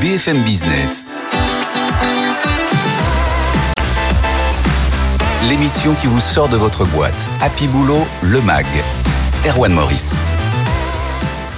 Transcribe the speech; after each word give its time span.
BFM 0.00 0.44
Business. 0.44 1.04
L'émission 5.46 5.92
qui 6.00 6.06
vous 6.06 6.20
sort 6.20 6.48
de 6.48 6.56
votre 6.56 6.86
boîte. 6.86 7.28
Happy 7.42 7.68
Boulot, 7.68 8.06
le 8.22 8.40
MAG. 8.40 8.64
Erwan 9.46 9.74
Maurice. 9.74 10.39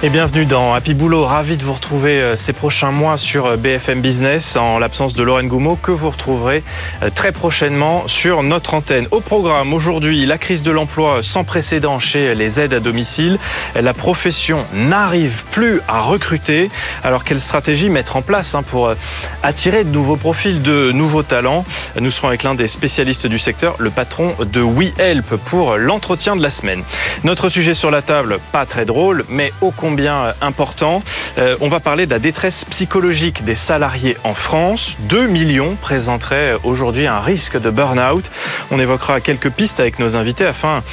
Et 0.05 0.09
bienvenue 0.09 0.43
dans 0.43 0.73
Happy 0.73 0.93
Boulot, 0.93 1.23
ravi 1.23 1.55
de 1.55 1.63
vous 1.63 1.71
retrouver 1.71 2.19
euh, 2.19 2.35
ces 2.35 2.51
prochains 2.51 2.91
mois 2.91 3.17
sur 3.17 3.45
euh, 3.45 3.55
BFM 3.55 4.01
Business 4.01 4.57
en 4.57 4.77
l'absence 4.77 5.13
de 5.13 5.23
Lorraine 5.23 5.47
Goumeau 5.47 5.77
que 5.77 5.91
vous 5.91 6.09
retrouverez 6.09 6.61
euh, 7.03 7.09
très 7.09 7.31
prochainement 7.31 8.05
sur 8.09 8.43
notre 8.43 8.73
antenne. 8.73 9.07
Au 9.11 9.21
programme 9.21 9.73
aujourd'hui, 9.73 10.25
la 10.25 10.37
crise 10.37 10.61
de 10.61 10.71
l'emploi 10.71 11.19
sans 11.23 11.45
précédent 11.45 11.99
chez 11.99 12.35
les 12.35 12.59
aides 12.59 12.73
à 12.73 12.81
domicile. 12.81 13.39
La 13.79 13.93
profession 13.93 14.65
n'arrive 14.73 15.43
plus 15.51 15.79
à 15.87 16.01
recruter. 16.01 16.69
Alors 17.05 17.23
quelle 17.23 17.39
stratégie 17.39 17.87
mettre 17.87 18.17
en 18.17 18.21
place 18.21 18.55
hein, 18.55 18.61
pour 18.61 18.93
attirer 19.41 19.85
de 19.85 19.89
nouveaux 19.91 20.17
profils, 20.17 20.61
de 20.61 20.91
nouveaux 20.91 21.23
talents? 21.23 21.63
Nous 21.97 22.11
serons 22.11 22.27
avec 22.27 22.43
l'un 22.43 22.55
des 22.55 22.67
spécialistes 22.67 23.27
du 23.27 23.39
secteur, 23.39 23.77
le 23.79 23.89
patron 23.89 24.33
de 24.41 24.59
WeHelp 24.59 25.37
pour 25.45 25.77
l'entretien 25.77 26.35
de 26.35 26.41
la 26.41 26.49
semaine. 26.49 26.83
Notre 27.23 27.47
sujet 27.47 27.73
sur 27.73 27.89
la 27.89 28.01
table, 28.01 28.39
pas 28.51 28.65
très 28.65 28.83
drôle, 28.83 29.23
mais 29.29 29.53
au 29.61 29.71
combien 29.71 29.92
bien 29.93 30.15
euh, 30.15 30.33
important. 30.41 31.01
Euh, 31.37 31.55
on 31.61 31.67
va 31.67 31.79
parler 31.79 32.05
de 32.05 32.11
la 32.11 32.19
détresse 32.19 32.65
psychologique 32.65 33.43
des 33.43 33.55
salariés 33.55 34.17
en 34.23 34.33
France. 34.33 34.95
2 35.09 35.27
millions 35.27 35.75
présenteraient 35.81 36.55
aujourd'hui 36.63 37.07
un 37.07 37.19
risque 37.19 37.59
de 37.59 37.69
burn-out. 37.69 38.25
On 38.71 38.79
évoquera 38.79 39.21
quelques 39.21 39.49
pistes 39.49 39.79
avec 39.79 39.99
nos 39.99 40.15
invités 40.15 40.45
afin 40.45 40.83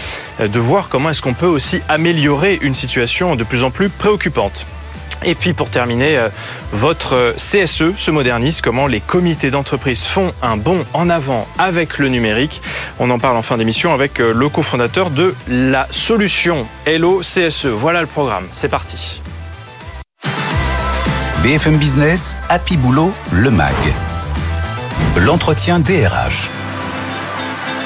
euh, 0.40 0.48
de 0.48 0.59
voir 0.59 0.88
comment 0.88 1.10
est-ce 1.10 1.23
qu'on 1.23 1.34
peut 1.34 1.46
aussi 1.46 1.80
améliorer 1.88 2.59
une 2.62 2.74
situation 2.74 3.36
de 3.36 3.45
plus 3.45 3.62
en 3.62 3.70
plus 3.70 3.88
préoccupante. 3.88 4.66
Et 5.24 5.34
puis 5.34 5.52
pour 5.52 5.70
terminer, 5.70 6.19
votre 6.73 7.34
CSE 7.37 7.97
se 7.97 8.10
modernise, 8.10 8.60
comment 8.60 8.87
les 8.87 9.01
comités 9.01 9.51
d'entreprise 9.51 10.05
font 10.05 10.33
un 10.43 10.56
bond 10.56 10.84
en 10.95 11.10
avant 11.10 11.46
avec 11.59 11.99
le 11.99 12.09
numérique. 12.09 12.63
On 12.99 13.10
en 13.10 13.18
parle 13.18 13.37
en 13.37 13.43
fin 13.43 13.59
d'émission 13.59 13.93
avec 13.93 14.18
le 14.18 14.48
cofondateur 14.48 15.10
de 15.10 15.35
la 15.48 15.87
solution 15.91 16.66
Hello 16.87 17.21
CSE. 17.21 17.66
Voilà 17.66 18.01
le 18.01 18.07
programme, 18.07 18.46
c'est 18.52 18.71
parti. 18.71 19.21
BFM 21.43 21.79
Business, 21.79 22.37
Happy 22.51 22.76
Boulot, 22.76 23.13
le 23.32 23.51
MAG. 23.51 23.74
L'entretien 25.16 25.80
DRH. 25.80 26.60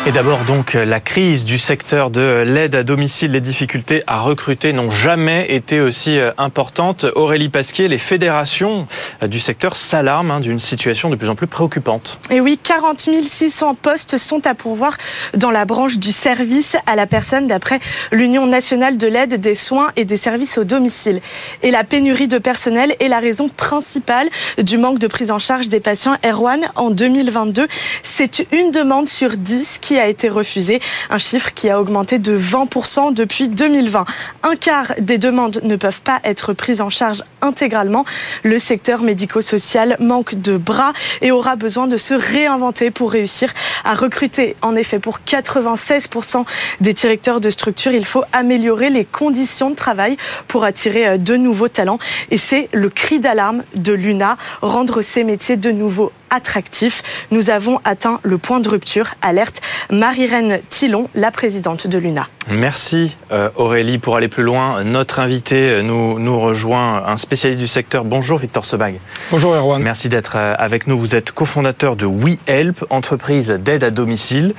Et 0.07 0.13
d'abord 0.13 0.41
donc 0.41 0.75
la 0.75 1.01
crise 1.01 1.47
du 1.47 1.59
secteur 1.59 2.11
de 2.11 2.43
l'aide 2.47 2.75
à 2.75 2.83
domicile, 2.83 3.33
les 3.33 3.41
difficultés 3.41 4.03
à 4.07 4.21
recruter 4.21 4.75
n'ont 4.75 4.91
jamais 4.91 5.47
été 5.49 5.81
aussi 5.81 6.19
euh, 6.19 6.31
importantes. 6.37 7.07
Aurélie 7.15 7.49
Pasquier, 7.49 7.89
les 7.89 7.97
fédérations 7.97 8.87
euh, 9.23 9.29
du 9.29 9.41
secteur 9.41 9.79
s'alarment 9.79 10.31
hein, 10.31 10.41
d'une 10.41 10.61
situation 10.61 11.09
de 11.09 11.17
plus 11.17 11.31
en 11.31 11.35
plus 11.35 11.47
préoccupante. 11.47 12.19
Et 12.29 12.43
oui, 12.43 12.59
40 12.63 13.01
600 13.01 13.77
postes 13.77 14.19
sont 14.19 14.47
à 14.47 14.55
pourvoir 14.55 14.99
dans 15.35 15.51
la 15.51 15.65
branche 15.65 15.97
du 15.97 16.13
service 16.13 16.77
à 16.85 16.97
la 16.97 17.07
personne 17.07 17.47
d'après 17.47 17.81
l'Union 18.13 18.47
nationale 18.47 18.99
de 18.99 19.07
l'aide 19.07 19.41
des 19.41 19.55
soins 19.55 19.91
et 19.97 20.05
des 20.05 20.19
services 20.19 20.59
au 20.59 20.65
domicile. 20.65 21.23
Et 21.63 21.71
la 21.71 21.83
pénurie 21.83 22.29
de 22.29 22.37
personnel 22.37 22.95
est 23.01 23.09
la 23.09 23.21
raison 23.21 23.49
principale 23.49 24.29
du 24.59 24.77
manque 24.77 24.99
de 24.99 25.07
prise 25.07 25.31
en 25.31 25.39
charge 25.39 25.71
des 25.71 25.81
patients 25.81 26.17
Erwan 26.27 26.61
en 26.75 26.91
2022. 26.91 27.67
C'est 28.03 28.47
une 28.53 28.71
demande 28.71 29.09
sur 29.09 29.39
10 29.39 29.79
qui 29.81 29.94
a 29.99 30.09
été 30.09 30.29
refusé, 30.29 30.81
un 31.11 31.19
chiffre 31.19 31.53
qui 31.55 31.71
a 31.71 31.81
augmenté 31.81 32.19
de 32.19 32.37
20% 32.37 33.15
depuis 33.15 33.49
2020. 33.49 34.05
Un 34.43 34.57
quart 34.57 34.95
des 34.99 35.19
demandes 35.19 35.61
ne 35.63 35.77
peuvent 35.77 36.01
pas 36.01 36.21
être 36.25 36.53
prises 36.53 36.81
en 36.81 36.91
charge 36.91 37.23
intégralement. 37.43 38.05
Le 38.43 38.59
secteur 38.59 39.03
médico-social 39.03 39.97
manque 40.01 40.35
de 40.35 40.57
bras 40.57 40.93
et 41.21 41.31
aura 41.31 41.57
besoin 41.57 41.87
de 41.87 41.97
se 41.97 42.15
réinventer 42.15 42.91
pour 42.91 43.13
réussir 43.13 43.53
à 43.85 43.95
recruter. 43.95 44.57
En 44.63 44.77
effet, 44.77 44.99
pour 44.99 45.21
96% 45.27 46.45
des 46.81 46.93
directeurs 46.95 47.41
de 47.41 47.51
structure, 47.51 47.93
il 47.93 48.05
faut 48.05 48.25
améliorer 48.33 48.91
les 48.91 49.05
conditions 49.05 49.71
de 49.71 49.75
travail 49.75 50.17
pour 50.49 50.65
attirer 50.65 51.07
euh, 51.07 51.17
de 51.17 51.37
nouveaux 51.37 51.69
talents. 51.69 51.99
Et 52.31 52.39
c'est 52.39 52.69
le 52.73 52.89
cri 52.89 53.21
d'alarme 53.21 53.65
de 53.77 53.93
l'UNA, 53.93 54.37
rendre 54.63 55.03
ces 55.03 55.25
métiers 55.25 55.57
de 55.57 55.71
nouveau 55.71 56.13
attractifs. 56.35 57.03
Nous 57.31 57.51
avons 57.51 57.81
atteint 57.85 58.21
le 58.23 58.39
point 58.39 58.61
de 58.61 58.69
rupture, 58.69 59.15
alerte 59.23 59.61
Marie-Reine 59.91 60.61
Tillon, 60.69 61.09
la 61.15 61.31
présidente 61.31 61.87
de 61.87 61.99
l'UNA. 61.99 62.29
Merci 62.51 63.17
euh, 63.33 63.49
Aurélie. 63.57 63.99
Pour 63.99 64.17
aller 64.17 64.29
plus 64.29 64.43
loin, 64.43 64.85
notre 64.85 65.19
invité 65.21 65.71
euh, 65.71 65.83
nous, 65.83 66.19
nous 66.19 66.39
rejoint, 66.39 67.03
un 67.07 67.17
spécialiste 67.17 67.61
du 67.61 67.69
secteur. 67.69 68.05
Bonjour 68.05 68.39
Victor 68.39 68.65
Sebag. 68.65 69.01
Bonjour 69.31 69.55
Erwan. 69.55 69.83
Merci 69.83 70.09
d'être 70.09 70.35
euh, 70.37 70.55
avec 70.59 70.87
nous. 70.87 70.99
Vous 70.99 71.15
êtes 71.15 71.31
cofondateur 71.31 71.97
de 71.97 72.05
WeHelp, 72.05 72.85
entreprise 72.91 73.49
d'aide 73.49 73.85
à 73.85 73.91
domicile. 73.91 74.55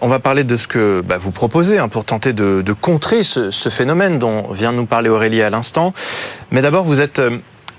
On 0.00 0.08
va 0.08 0.18
parler 0.18 0.44
de 0.44 0.56
ce 0.56 0.66
que 0.66 1.02
bah, 1.06 1.16
vous 1.18 1.30
proposez 1.30 1.78
hein, 1.78 1.88
pour 1.88 2.04
tenter 2.04 2.32
de, 2.32 2.62
de 2.62 2.72
contrer 2.72 3.22
ce, 3.22 3.50
ce, 3.50 3.68
phénomène 3.68 4.18
dont 4.18 4.52
vient 4.52 4.72
de 4.72 4.76
nous 4.76 4.86
parler 4.86 5.08
Aurélie 5.08 5.42
à 5.42 5.50
l'instant. 5.50 5.92
Mais 6.50 6.62
d'abord, 6.62 6.84
vous 6.84 7.00
êtes 7.00 7.20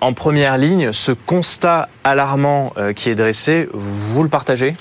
en 0.02 0.14
première 0.14 0.58
ligne. 0.58 0.92
Ce 0.92 1.12
constat 1.12 1.90
alarmant 2.04 2.74
qui 2.96 3.10
est 3.10 3.16
dressé, 3.16 3.70
vous 3.74 4.24
le 4.24 4.30
partagez? 4.30 4.76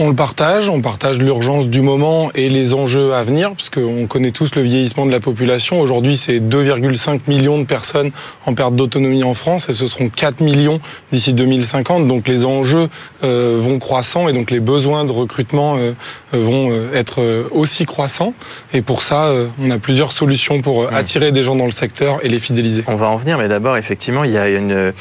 On 0.00 0.08
le 0.08 0.14
partage, 0.14 0.68
on 0.68 0.80
partage 0.80 1.20
l'urgence 1.20 1.68
du 1.68 1.80
moment 1.80 2.30
et 2.34 2.48
les 2.48 2.74
enjeux 2.74 3.14
à 3.14 3.22
venir, 3.22 3.52
parce 3.52 3.70
qu'on 3.70 4.06
connaît 4.06 4.32
tous 4.32 4.56
le 4.56 4.62
vieillissement 4.62 5.06
de 5.06 5.12
la 5.12 5.20
population. 5.20 5.80
Aujourd'hui, 5.80 6.16
c'est 6.16 6.40
2,5 6.40 7.20
millions 7.28 7.58
de 7.58 7.64
personnes 7.64 8.10
en 8.44 8.54
perte 8.54 8.74
d'autonomie 8.74 9.22
en 9.22 9.34
France, 9.34 9.68
et 9.68 9.72
ce 9.72 9.86
seront 9.86 10.08
4 10.08 10.40
millions 10.40 10.80
d'ici 11.12 11.32
2050. 11.32 12.08
Donc 12.08 12.26
les 12.26 12.44
enjeux 12.44 12.88
euh, 13.22 13.58
vont 13.60 13.78
croissant, 13.78 14.28
et 14.28 14.32
donc 14.32 14.50
les 14.50 14.58
besoins 14.58 15.04
de 15.04 15.12
recrutement 15.12 15.76
euh, 15.76 15.92
vont 16.32 16.70
euh, 16.72 16.92
être 16.92 17.48
aussi 17.52 17.86
croissants. 17.86 18.34
Et 18.72 18.82
pour 18.82 19.04
ça, 19.04 19.32
on 19.62 19.70
a 19.70 19.78
plusieurs 19.78 20.10
solutions 20.10 20.60
pour 20.60 20.90
mmh. 20.90 20.94
attirer 20.94 21.30
des 21.30 21.44
gens 21.44 21.54
dans 21.54 21.66
le 21.66 21.72
secteur 21.72 22.18
et 22.24 22.28
les 22.28 22.40
fidéliser. 22.40 22.82
On 22.88 22.96
va 22.96 23.06
en 23.06 23.16
venir, 23.16 23.38
mais 23.38 23.46
d'abord, 23.48 23.76
effectivement, 23.76 24.24
il 24.24 24.32
y 24.32 24.38
a 24.38 24.48
une, 24.48 24.92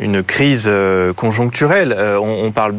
une 0.00 0.24
crise 0.24 0.68
conjoncturelle. 1.14 1.96
On, 2.20 2.46
on 2.46 2.50
parle 2.50 2.74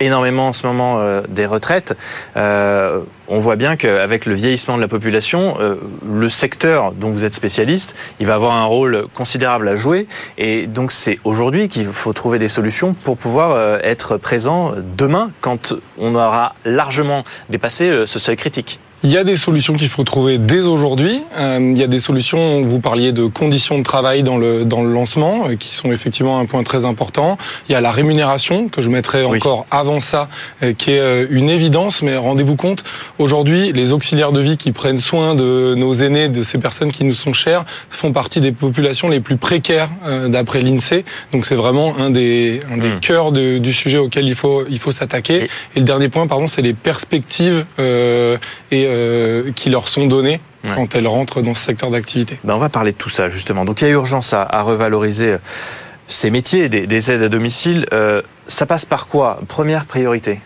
énormément 0.00 0.48
en 0.48 0.52
ce 0.52 0.66
moment 0.66 0.87
euh, 0.96 1.22
des 1.28 1.44
retraites, 1.44 1.94
euh, 2.36 3.00
on 3.28 3.38
voit 3.38 3.56
bien 3.56 3.76
qu'avec 3.76 4.24
le 4.24 4.34
vieillissement 4.34 4.76
de 4.76 4.82
la 4.82 4.88
population, 4.88 5.56
euh, 5.60 5.74
le 6.08 6.30
secteur 6.30 6.92
dont 6.92 7.10
vous 7.10 7.24
êtes 7.24 7.34
spécialiste, 7.34 7.94
il 8.20 8.26
va 8.26 8.34
avoir 8.34 8.56
un 8.56 8.64
rôle 8.64 9.06
considérable 9.14 9.68
à 9.68 9.76
jouer. 9.76 10.06
Et 10.38 10.66
donc 10.66 10.92
c'est 10.92 11.18
aujourd'hui 11.24 11.68
qu'il 11.68 11.92
faut 11.92 12.12
trouver 12.12 12.38
des 12.38 12.48
solutions 12.48 12.94
pour 12.94 13.18
pouvoir 13.18 13.78
être 13.84 14.16
présent 14.16 14.72
demain 14.96 15.30
quand 15.40 15.74
on 15.98 16.14
aura 16.14 16.54
largement 16.64 17.24
dépassé 17.50 18.06
ce 18.06 18.18
seuil 18.18 18.36
critique. 18.36 18.80
Il 19.04 19.12
y 19.12 19.16
a 19.16 19.22
des 19.22 19.36
solutions 19.36 19.74
qu'il 19.74 19.88
faut 19.88 20.02
trouver 20.02 20.38
dès 20.38 20.62
aujourd'hui. 20.62 21.20
Euh, 21.38 21.60
il 21.60 21.78
y 21.78 21.84
a 21.84 21.86
des 21.86 22.00
solutions, 22.00 22.62
vous 22.62 22.80
parliez 22.80 23.12
de 23.12 23.26
conditions 23.26 23.78
de 23.78 23.84
travail 23.84 24.24
dans 24.24 24.36
le, 24.36 24.64
dans 24.64 24.82
le 24.82 24.92
lancement, 24.92 25.46
euh, 25.46 25.54
qui 25.54 25.72
sont 25.72 25.92
effectivement 25.92 26.40
un 26.40 26.46
point 26.46 26.64
très 26.64 26.84
important. 26.84 27.38
Il 27.68 27.72
y 27.72 27.74
a 27.76 27.80
la 27.80 27.92
rémunération, 27.92 28.68
que 28.68 28.82
je 28.82 28.90
mettrai 28.90 29.24
encore 29.24 29.66
avant 29.70 30.00
ça, 30.00 30.28
euh, 30.64 30.72
qui 30.72 30.90
est 30.90 31.26
une 31.30 31.48
évidence, 31.48 32.02
mais 32.02 32.16
rendez-vous 32.16 32.56
compte, 32.56 32.82
aujourd'hui, 33.20 33.72
les 33.72 33.92
auxiliaires 33.92 34.32
de 34.32 34.40
vie 34.40 34.56
qui 34.56 34.72
prennent 34.72 34.98
soin 34.98 35.36
de 35.36 35.76
nos 35.76 35.94
aînés, 35.94 36.28
de 36.28 36.42
ces 36.42 36.58
personnes 36.58 36.90
qui 36.90 37.04
nous 37.04 37.14
sont 37.14 37.32
chères, 37.32 37.64
font 37.90 38.10
partie 38.10 38.40
des 38.40 38.50
populations 38.50 39.08
les 39.08 39.20
plus 39.20 39.36
précaires 39.36 39.90
d'après 40.26 40.60
l'INSEE. 40.60 41.04
Donc 41.30 41.46
c'est 41.46 41.54
vraiment 41.54 41.96
un 41.98 42.10
des, 42.10 42.60
un 42.72 42.78
des 42.78 42.88
hmm. 42.88 43.00
cœurs 43.00 43.30
du 43.30 43.72
sujet 43.72 43.98
auquel 43.98 44.26
il 44.26 44.34
faut, 44.34 44.64
il 44.68 44.80
faut 44.80 44.90
s'attaquer. 44.90 45.34
Et... 45.34 45.44
et... 45.76 45.80
le 45.80 45.84
dernier 45.84 46.08
point, 46.08 46.26
pardon, 46.26 46.48
c'est 46.48 46.62
les 46.62 46.74
perspectives 46.74 47.64
et 47.78 48.87
euh, 48.88 49.52
qui 49.52 49.70
leur 49.70 49.88
sont 49.88 50.06
données 50.06 50.40
quand 50.74 50.94
elles 50.94 51.06
rentrent 51.06 51.40
dans 51.40 51.54
ce 51.54 51.64
secteur 51.64 51.90
d'activité. 51.90 52.38
Ben 52.44 52.54
on 52.54 52.58
va 52.58 52.68
parler 52.68 52.92
de 52.92 52.96
tout 52.96 53.08
ça 53.08 53.28
justement. 53.28 53.64
Donc 53.64 53.80
il 53.80 53.84
y 53.84 53.88
a 53.88 53.92
urgence 53.92 54.32
à, 54.32 54.62
revaloriser 54.62 55.32
euh, 55.32 55.38
ces 56.08 56.30
métiers 56.30 56.68
des, 56.68 57.10
aides 57.10 57.22
à 57.22 57.28
domicile. 57.28 57.86
Euh, 57.92 58.22
ça 58.48 58.66
passe 58.66 58.84
par 58.84 59.06
quoi? 59.06 59.40
Première 59.48 59.86
priorité? 59.86 60.40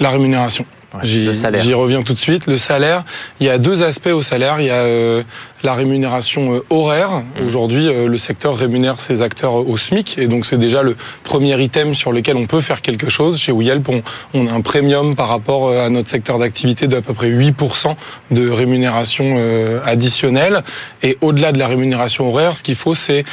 La 0.00 0.10
rémunération. 0.10 0.64
J'y 1.02 1.74
reviens 1.74 2.02
tout 2.02 2.14
de 2.14 2.18
suite. 2.18 2.46
Le 2.46 2.58
salaire, 2.58 3.04
il 3.40 3.46
y 3.46 3.50
a 3.50 3.58
deux 3.58 3.82
aspects 3.82 4.06
au 4.08 4.22
salaire. 4.22 4.60
Il 4.60 4.66
y 4.66 4.70
a 4.70 5.22
la 5.62 5.74
rémunération 5.74 6.54
euh, 6.54 6.64
horaire. 6.70 7.10
Mmh. 7.10 7.46
Aujourd'hui, 7.46 7.88
euh, 7.88 8.06
le 8.06 8.18
secteur 8.18 8.56
rémunère 8.56 9.00
ses 9.00 9.22
acteurs 9.22 9.54
au 9.54 9.76
SMIC, 9.76 10.18
et 10.18 10.26
donc 10.26 10.46
c'est 10.46 10.58
déjà 10.58 10.82
le 10.82 10.96
premier 11.24 11.60
item 11.62 11.94
sur 11.94 12.12
lequel 12.12 12.36
on 12.36 12.46
peut 12.46 12.60
faire 12.60 12.82
quelque 12.82 13.08
chose. 13.08 13.38
Chez 13.38 13.52
WeHelp, 13.52 13.88
on, 14.34 14.46
a 14.46 14.52
un 14.52 14.60
premium 14.60 15.14
par 15.14 15.28
rapport 15.28 15.68
euh, 15.68 15.86
à 15.86 15.90
notre 15.90 16.08
secteur 16.08 16.38
d'activité 16.38 16.86
d'à 16.86 17.02
peu 17.02 17.14
près 17.14 17.30
8% 17.30 17.94
de 18.30 18.48
rémunération 18.48 19.38
additionnelle. 19.84 20.62
Et 21.02 21.18
au-delà 21.20 21.52
de 21.52 21.58
la 21.58 21.66
rémunération 21.66 22.28
horaire, 22.28 22.56
ce 22.56 22.62
qu'il 22.62 22.76
faut, 22.76 22.94
c'est 22.94 23.24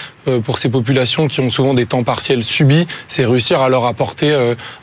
pour 0.44 0.60
ces 0.60 0.69
populations 0.69 1.27
qui 1.27 1.39
ont 1.39 1.50
souvent 1.50 1.74
des 1.74 1.86
temps 1.86 2.04
partiels 2.04 2.44
subis, 2.44 2.88
c'est 3.07 3.25
réussir 3.25 3.62
à 3.62 3.69
leur 3.69 3.86
apporter 3.86 4.36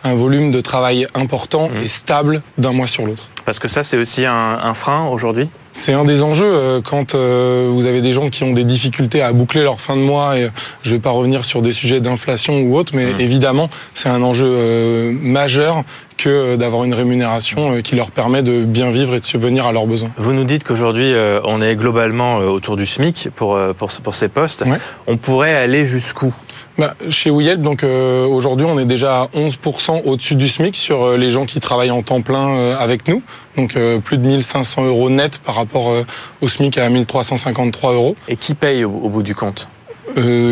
un 0.05 0.15
volume 0.15 0.51
de 0.51 0.61
travail 0.61 1.07
important 1.15 1.69
mmh. 1.69 1.83
et 1.83 1.89
stable 1.89 2.43
d'un 2.59 2.73
mois 2.73 2.87
sur 2.87 3.07
l'autre. 3.07 3.29
Parce 3.45 3.59
que 3.59 3.69
ça, 3.69 3.83
c'est 3.83 3.99
aussi 3.99 4.25
un, 4.25 4.75
frein 4.75 5.07
aujourd'hui? 5.07 5.49
C'est 5.73 5.93
un 5.93 6.05
des 6.05 6.23
enjeux 6.23 6.53
euh, 6.53 6.81
quand 6.83 7.15
euh, 7.15 7.69
vous 7.73 7.87
avez 7.87 8.03
des 8.03 8.13
gens 8.13 8.29
qui 8.29 8.45
ont 8.45 8.53
des 8.53 8.65
difficultés 8.65 9.23
à 9.23 9.33
boucler 9.33 9.63
leur 9.63 9.81
fin 9.81 9.97
de 9.97 10.03
mois. 10.03 10.39
Et 10.39 10.51
je 10.83 10.91
ne 10.91 10.95
vais 10.95 11.01
pas 11.01 11.11
revenir 11.11 11.45
sur 11.45 11.63
des 11.63 11.73
sujets 11.73 12.01
d'inflation 12.01 12.61
ou 12.61 12.77
autre, 12.77 12.93
mais 12.95 13.07
mmh. 13.07 13.21
évidemment, 13.21 13.71
c'est 13.95 14.09
un 14.09 14.23
enjeu 14.23 14.47
euh, 14.47 15.13
majeur 15.13 15.83
que 16.19 16.57
d'avoir 16.57 16.85
une 16.85 16.95
rémunération 16.95 17.83
qui 17.83 17.97
leur 17.97 18.11
permet 18.11 18.43
de 18.43 18.63
bien 18.63 18.91
vivre 18.91 19.15
et 19.15 19.21
de 19.21 19.25
subvenir 19.25 19.67
à 19.67 19.73
leurs 19.73 19.87
besoins. 19.87 20.11
Vous 20.19 20.33
nous 20.33 20.45
dites 20.45 20.63
qu'aujourd'hui, 20.63 21.13
on 21.45 21.61
est 21.61 21.75
globalement 21.75 22.37
autour 22.37 22.77
du 22.77 22.87
SMIC 22.87 23.31
pour, 23.35 23.59
pour, 23.77 23.91
pour 23.91 24.15
ces 24.15 24.29
postes. 24.29 24.63
On 25.09 25.17
pourrait 25.17 25.57
aller 25.57 25.85
jusqu'où? 25.85 26.33
Bah, 26.79 26.95
chez 27.11 27.31
Wiyel, 27.31 27.61
donc 27.61 27.85
euh, 27.85 28.25
aujourd'hui, 28.25 28.67
on 28.67 28.79
est 28.79 28.87
déjà 28.87 29.23
à 29.23 29.27
11% 29.35 30.03
au-dessus 30.05 30.37
du 30.37 30.49
SMIC 30.49 30.75
sur 30.75 31.03
euh, 31.03 31.17
les 31.19 31.31
gens 31.31 31.45
qui 31.45 31.61
travaillent 31.61 31.91
en 31.91 32.03
temps 32.03 32.23
plein 32.23 32.49
euh, 32.49 32.77
avec 32.79 33.09
nous. 33.09 33.23
Donc 33.57 33.77
plus 34.03 34.17
de 34.17 34.27
1500 34.27 34.87
euros 34.87 35.11
net 35.11 35.37
par 35.37 35.57
rapport 35.57 35.93
au 36.41 36.49
SMIC 36.49 36.79
à 36.79 36.89
1353 36.89 37.93
euros. 37.93 38.15
Et 38.27 38.37
qui 38.37 38.55
paye 38.55 38.83
au, 38.83 38.89
bout 38.89 39.23
du 39.23 39.35
compte? 39.35 39.69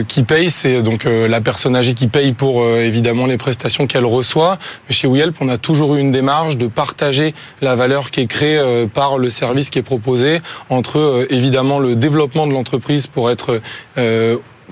Qui 0.06 0.22
paye, 0.22 0.50
c'est 0.50 0.82
donc 0.82 1.04
la 1.04 1.40
personne 1.40 1.74
âgée 1.74 1.94
qui 1.94 2.08
paye 2.08 2.32
pour 2.32 2.62
évidemment 2.66 3.24
les 3.24 3.38
prestations 3.38 3.86
qu'elle 3.86 4.04
reçoit. 4.04 4.58
Mais 4.86 4.94
chez 4.94 5.06
Wiyelp, 5.06 5.34
on 5.40 5.48
a 5.48 5.56
toujours 5.56 5.94
eu 5.94 6.00
une 6.00 6.10
démarche 6.10 6.58
de 6.58 6.66
partager 6.66 7.34
la 7.62 7.74
valeur 7.74 8.10
qui 8.10 8.20
est 8.20 8.26
créée 8.26 8.86
par 8.92 9.16
le 9.16 9.30
service 9.30 9.70
qui 9.70 9.78
est 9.78 9.82
proposé 9.82 10.42
entre 10.68 11.26
évidemment 11.30 11.78
le 11.78 11.96
développement 11.96 12.46
de 12.46 12.52
l'entreprise 12.52 13.06
pour 13.06 13.30
être 13.30 13.62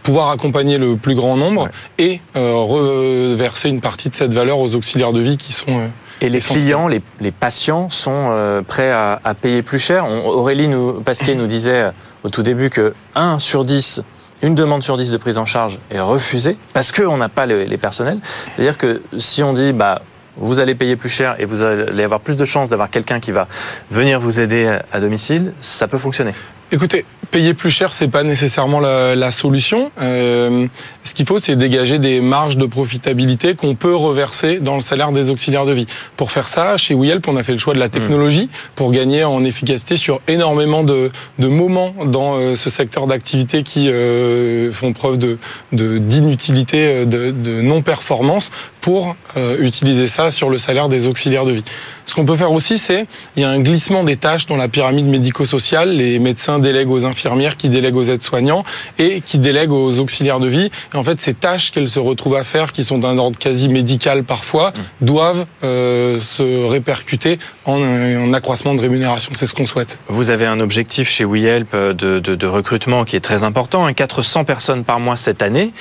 pouvoir 0.02 0.30
accompagner 0.30 0.78
le 0.78 0.96
plus 0.96 1.14
grand 1.14 1.36
nombre 1.36 1.68
et 1.98 2.20
euh, 2.36 2.54
reverser 2.54 3.68
une 3.68 3.80
partie 3.80 4.08
de 4.08 4.14
cette 4.14 4.32
valeur 4.32 4.58
aux 4.58 4.74
auxiliaires 4.74 5.12
de 5.12 5.20
vie 5.20 5.36
qui 5.36 5.52
sont 5.52 5.78
euh, 5.78 5.86
et 6.20 6.28
les 6.28 6.40
clients, 6.40 6.88
les, 6.88 7.00
les, 7.20 7.30
patients 7.30 7.90
sont 7.90 8.10
euh, 8.30 8.62
prêts 8.62 8.90
à, 8.90 9.20
à, 9.22 9.34
payer 9.34 9.62
plus 9.62 9.78
cher. 9.78 10.04
Aurélie 10.08 10.66
nous, 10.66 10.94
Pasquier 10.94 11.36
nous 11.36 11.46
disait 11.46 11.90
au 12.24 12.28
tout 12.28 12.42
début 12.42 12.70
que 12.70 12.94
1 13.14 13.38
sur 13.38 13.64
10 13.64 14.02
une 14.42 14.54
demande 14.54 14.82
sur 14.82 14.96
10 14.96 15.10
de 15.10 15.16
prise 15.16 15.38
en 15.38 15.46
charge 15.46 15.78
est 15.90 16.00
refusée 16.00 16.56
parce 16.72 16.92
qu'on 16.92 17.16
n'a 17.16 17.28
pas 17.28 17.46
les, 17.46 17.66
les 17.66 17.76
personnels. 17.76 18.18
C'est-à-dire 18.54 18.78
que 18.78 19.02
si 19.18 19.42
on 19.42 19.52
dit 19.52 19.72
bah 19.72 20.02
vous 20.36 20.60
allez 20.60 20.74
payer 20.74 20.96
plus 20.96 21.08
cher 21.08 21.36
et 21.38 21.44
vous 21.44 21.62
allez 21.62 22.04
avoir 22.04 22.20
plus 22.20 22.36
de 22.36 22.44
chances 22.44 22.68
d'avoir 22.68 22.90
quelqu'un 22.90 23.20
qui 23.20 23.32
va 23.32 23.48
venir 23.90 24.20
vous 24.20 24.40
aider 24.40 24.78
à 24.92 25.00
domicile, 25.00 25.52
ça 25.60 25.88
peut 25.88 25.98
fonctionner. 25.98 26.34
Écoutez, 26.70 27.06
payer 27.30 27.54
plus 27.54 27.70
cher, 27.70 27.94
c'est 27.94 28.08
pas 28.08 28.22
nécessairement 28.22 28.78
la, 28.78 29.14
la 29.16 29.30
solution. 29.30 29.90
Euh, 30.02 30.66
ce 31.02 31.14
qu'il 31.14 31.24
faut, 31.24 31.38
c'est 31.38 31.56
dégager 31.56 31.98
des 31.98 32.20
marges 32.20 32.58
de 32.58 32.66
profitabilité 32.66 33.54
qu'on 33.54 33.74
peut 33.74 33.94
reverser 33.94 34.60
dans 34.60 34.76
le 34.76 34.82
salaire 34.82 35.12
des 35.12 35.30
auxiliaires 35.30 35.64
de 35.64 35.72
vie. 35.72 35.86
Pour 36.18 36.30
faire 36.30 36.46
ça, 36.46 36.76
chez 36.76 36.94
WeHelp, 36.94 37.26
on 37.26 37.38
a 37.38 37.42
fait 37.42 37.52
le 37.52 37.58
choix 37.58 37.72
de 37.72 37.78
la 37.78 37.88
technologie 37.88 38.50
pour 38.74 38.90
gagner 38.92 39.24
en 39.24 39.44
efficacité 39.44 39.96
sur 39.96 40.20
énormément 40.28 40.84
de, 40.84 41.10
de 41.38 41.48
moments 41.48 41.94
dans 42.04 42.36
euh, 42.36 42.54
ce 42.54 42.68
secteur 42.68 43.06
d'activité 43.06 43.62
qui 43.62 43.88
euh, 43.90 44.70
font 44.70 44.92
preuve 44.92 45.16
de 45.16 45.38
d'inutilité, 45.72 46.86
euh, 46.86 47.04
de, 47.06 47.30
de 47.30 47.62
non-performance 47.62 48.52
pour 48.80 49.16
utiliser 49.60 50.06
ça 50.06 50.30
sur 50.30 50.50
le 50.50 50.58
salaire 50.58 50.88
des 50.88 51.06
auxiliaires 51.06 51.44
de 51.44 51.52
vie. 51.52 51.64
Ce 52.08 52.14
qu'on 52.14 52.24
peut 52.24 52.36
faire 52.36 52.52
aussi, 52.52 52.78
c'est 52.78 53.06
il 53.36 53.42
y 53.42 53.44
a 53.44 53.50
un 53.50 53.60
glissement 53.60 54.02
des 54.02 54.16
tâches 54.16 54.46
dans 54.46 54.56
la 54.56 54.68
pyramide 54.68 55.04
médico-sociale. 55.04 55.90
Les 55.90 56.18
médecins 56.18 56.58
délèguent 56.58 56.90
aux 56.90 57.04
infirmières, 57.04 57.58
qui 57.58 57.68
délèguent 57.68 57.96
aux 57.96 58.04
aides-soignants 58.04 58.64
et 58.98 59.20
qui 59.20 59.38
délèguent 59.38 59.72
aux 59.72 59.98
auxiliaires 60.00 60.40
de 60.40 60.48
vie. 60.48 60.70
Et 60.94 60.96
en 60.96 61.04
fait, 61.04 61.20
ces 61.20 61.34
tâches 61.34 61.70
qu'elles 61.70 61.90
se 61.90 61.98
retrouvent 61.98 62.36
à 62.36 62.44
faire, 62.44 62.72
qui 62.72 62.82
sont 62.82 62.96
d'un 62.96 63.18
ordre 63.18 63.38
quasi 63.38 63.68
médical 63.68 64.24
parfois, 64.24 64.70
mmh. 64.70 65.04
doivent 65.04 65.44
euh, 65.62 66.18
se 66.18 66.66
répercuter 66.66 67.38
en 67.66 67.82
un 67.82 68.32
accroissement 68.32 68.74
de 68.74 68.80
rémunération. 68.80 69.32
C'est 69.36 69.46
ce 69.46 69.52
qu'on 69.52 69.66
souhaite. 69.66 69.98
Vous 70.08 70.30
avez 70.30 70.46
un 70.46 70.60
objectif 70.60 71.10
chez 71.10 71.26
WeHelp 71.26 71.76
de, 71.76 71.92
de, 71.92 72.20
de 72.20 72.46
recrutement 72.46 73.04
qui 73.04 73.16
est 73.16 73.20
très 73.20 73.44
important, 73.44 73.92
400 73.92 74.40
hein, 74.40 74.44
personnes 74.44 74.84
par 74.84 74.98
mois 74.98 75.16
cette 75.16 75.42
année. 75.42 75.72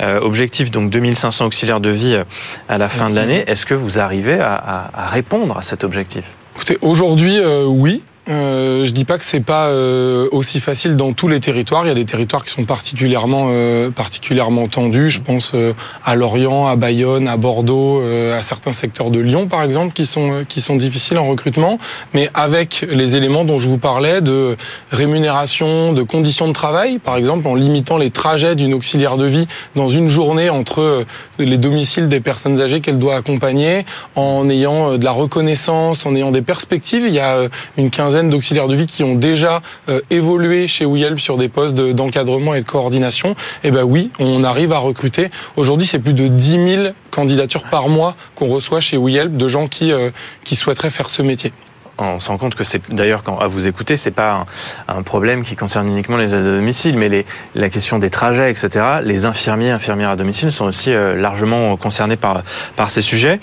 Euh, 0.00 0.18
objectif 0.20 0.72
donc 0.72 0.90
2500 0.90 1.46
auxiliaires 1.46 1.80
de 1.80 1.90
vie 1.90 2.18
à 2.68 2.78
la 2.78 2.88
fin 2.88 3.10
de 3.10 3.14
l'année. 3.14 3.44
Est-ce 3.46 3.66
que 3.66 3.74
vous 3.74 3.98
arrivez 3.98 4.40
à, 4.40 4.54
à, 4.54 5.04
à 5.04 5.06
répondre 5.06 5.56
à 5.56 5.62
cet 5.62 5.84
objectif? 5.84 6.24
Écoutez, 6.54 6.78
aujourd'hui, 6.82 7.38
euh, 7.38 7.64
oui. 7.64 8.02
Euh, 8.28 8.84
je 8.84 8.92
dis 8.92 9.04
pas 9.04 9.16
que 9.16 9.24
c'est 9.24 9.40
pas 9.40 9.68
euh, 9.68 10.28
aussi 10.32 10.60
facile 10.60 10.96
dans 10.96 11.12
tous 11.12 11.28
les 11.28 11.40
territoires. 11.40 11.84
Il 11.86 11.88
y 11.88 11.90
a 11.90 11.94
des 11.94 12.04
territoires 12.04 12.44
qui 12.44 12.50
sont 12.50 12.64
particulièrement 12.64 13.48
euh, 13.50 13.90
particulièrement 13.90 14.68
tendus. 14.68 15.10
Je 15.10 15.22
pense 15.22 15.52
euh, 15.54 15.72
à 16.04 16.14
Lorient, 16.14 16.66
à 16.66 16.76
Bayonne, 16.76 17.26
à 17.26 17.36
Bordeaux, 17.36 18.02
à 18.02 18.42
certains 18.42 18.72
secteurs 18.72 19.10
de 19.10 19.18
Lyon 19.18 19.46
par 19.46 19.62
exemple 19.62 19.94
qui 19.94 20.04
sont 20.04 20.44
qui 20.48 20.60
sont 20.60 20.76
difficiles 20.76 21.18
en 21.18 21.26
recrutement. 21.26 21.78
Mais 22.12 22.28
avec 22.34 22.86
les 22.90 23.16
éléments 23.16 23.44
dont 23.44 23.58
je 23.58 23.68
vous 23.68 23.78
parlais 23.78 24.20
de 24.20 24.56
rémunération, 24.90 25.92
de 25.92 26.02
conditions 26.02 26.48
de 26.48 26.52
travail, 26.52 26.98
par 26.98 27.16
exemple 27.16 27.46
en 27.46 27.54
limitant 27.54 27.96
les 27.96 28.10
trajets 28.10 28.56
d'une 28.56 28.74
auxiliaire 28.74 29.16
de 29.16 29.26
vie 29.26 29.46
dans 29.74 29.88
une 29.88 30.08
journée 30.08 30.50
entre 30.50 31.04
les 31.38 31.56
domiciles 31.56 32.08
des 32.08 32.20
personnes 32.20 32.60
âgées 32.60 32.80
qu'elle 32.80 32.98
doit 32.98 33.16
accompagner, 33.16 33.86
en 34.16 34.48
ayant 34.50 34.98
de 34.98 35.04
la 35.04 35.12
reconnaissance, 35.12 36.04
en 36.04 36.14
ayant 36.14 36.30
des 36.30 36.42
perspectives. 36.42 37.04
Il 37.06 37.14
y 37.14 37.20
a 37.20 37.48
une 37.76 37.90
quinzaine 37.90 38.17
d'auxiliaires 38.24 38.68
de 38.68 38.74
vie 38.74 38.86
qui 38.86 39.04
ont 39.04 39.14
déjà 39.14 39.62
euh, 39.88 40.00
évolué 40.10 40.66
chez 40.68 40.84
WeHelp 40.84 41.20
sur 41.20 41.36
des 41.36 41.48
postes 41.48 41.74
d'encadrement 41.74 42.54
et 42.54 42.60
de 42.60 42.66
coordination, 42.66 43.36
eh 43.64 43.70
ben 43.70 43.84
oui, 43.84 44.10
on 44.18 44.44
arrive 44.44 44.72
à 44.72 44.78
recruter. 44.78 45.30
Aujourd'hui, 45.56 45.86
c'est 45.86 45.98
plus 45.98 46.14
de 46.14 46.28
10 46.28 46.50
000 46.50 46.82
candidatures 47.10 47.64
par 47.64 47.88
mois 47.88 48.16
qu'on 48.34 48.48
reçoit 48.48 48.80
chez 48.80 48.96
WeHelp 48.96 49.36
de 49.36 49.48
gens 49.48 49.68
qui, 49.68 49.92
euh, 49.92 50.10
qui 50.44 50.56
souhaiteraient 50.56 50.90
faire 50.90 51.10
ce 51.10 51.22
métier 51.22 51.52
on 51.98 52.20
se 52.20 52.28
rend 52.28 52.38
compte 52.38 52.54
que 52.54 52.64
c'est 52.64 52.90
d'ailleurs 52.92 53.22
quand 53.22 53.38
à 53.38 53.48
vous 53.48 53.66
écouter, 53.66 53.96
c'est 53.96 54.12
pas 54.12 54.46
un, 54.86 55.02
problème 55.02 55.42
qui 55.42 55.56
concerne 55.56 55.88
uniquement 55.88 56.16
les 56.16 56.26
aides 56.26 56.46
à 56.46 56.54
domicile, 56.54 56.96
mais 56.96 57.08
les, 57.08 57.26
la 57.54 57.70
question 57.70 57.98
des 57.98 58.10
trajets, 58.10 58.50
etc. 58.50 58.84
Les 59.02 59.24
infirmiers, 59.24 59.70
infirmières 59.70 60.10
à 60.10 60.16
domicile 60.16 60.52
sont 60.52 60.66
aussi 60.66 60.92
euh, 60.92 61.16
largement 61.16 61.76
concernés 61.76 62.16
par 62.16 62.42
par 62.76 62.90
ces 62.90 63.02
sujets. 63.02 63.40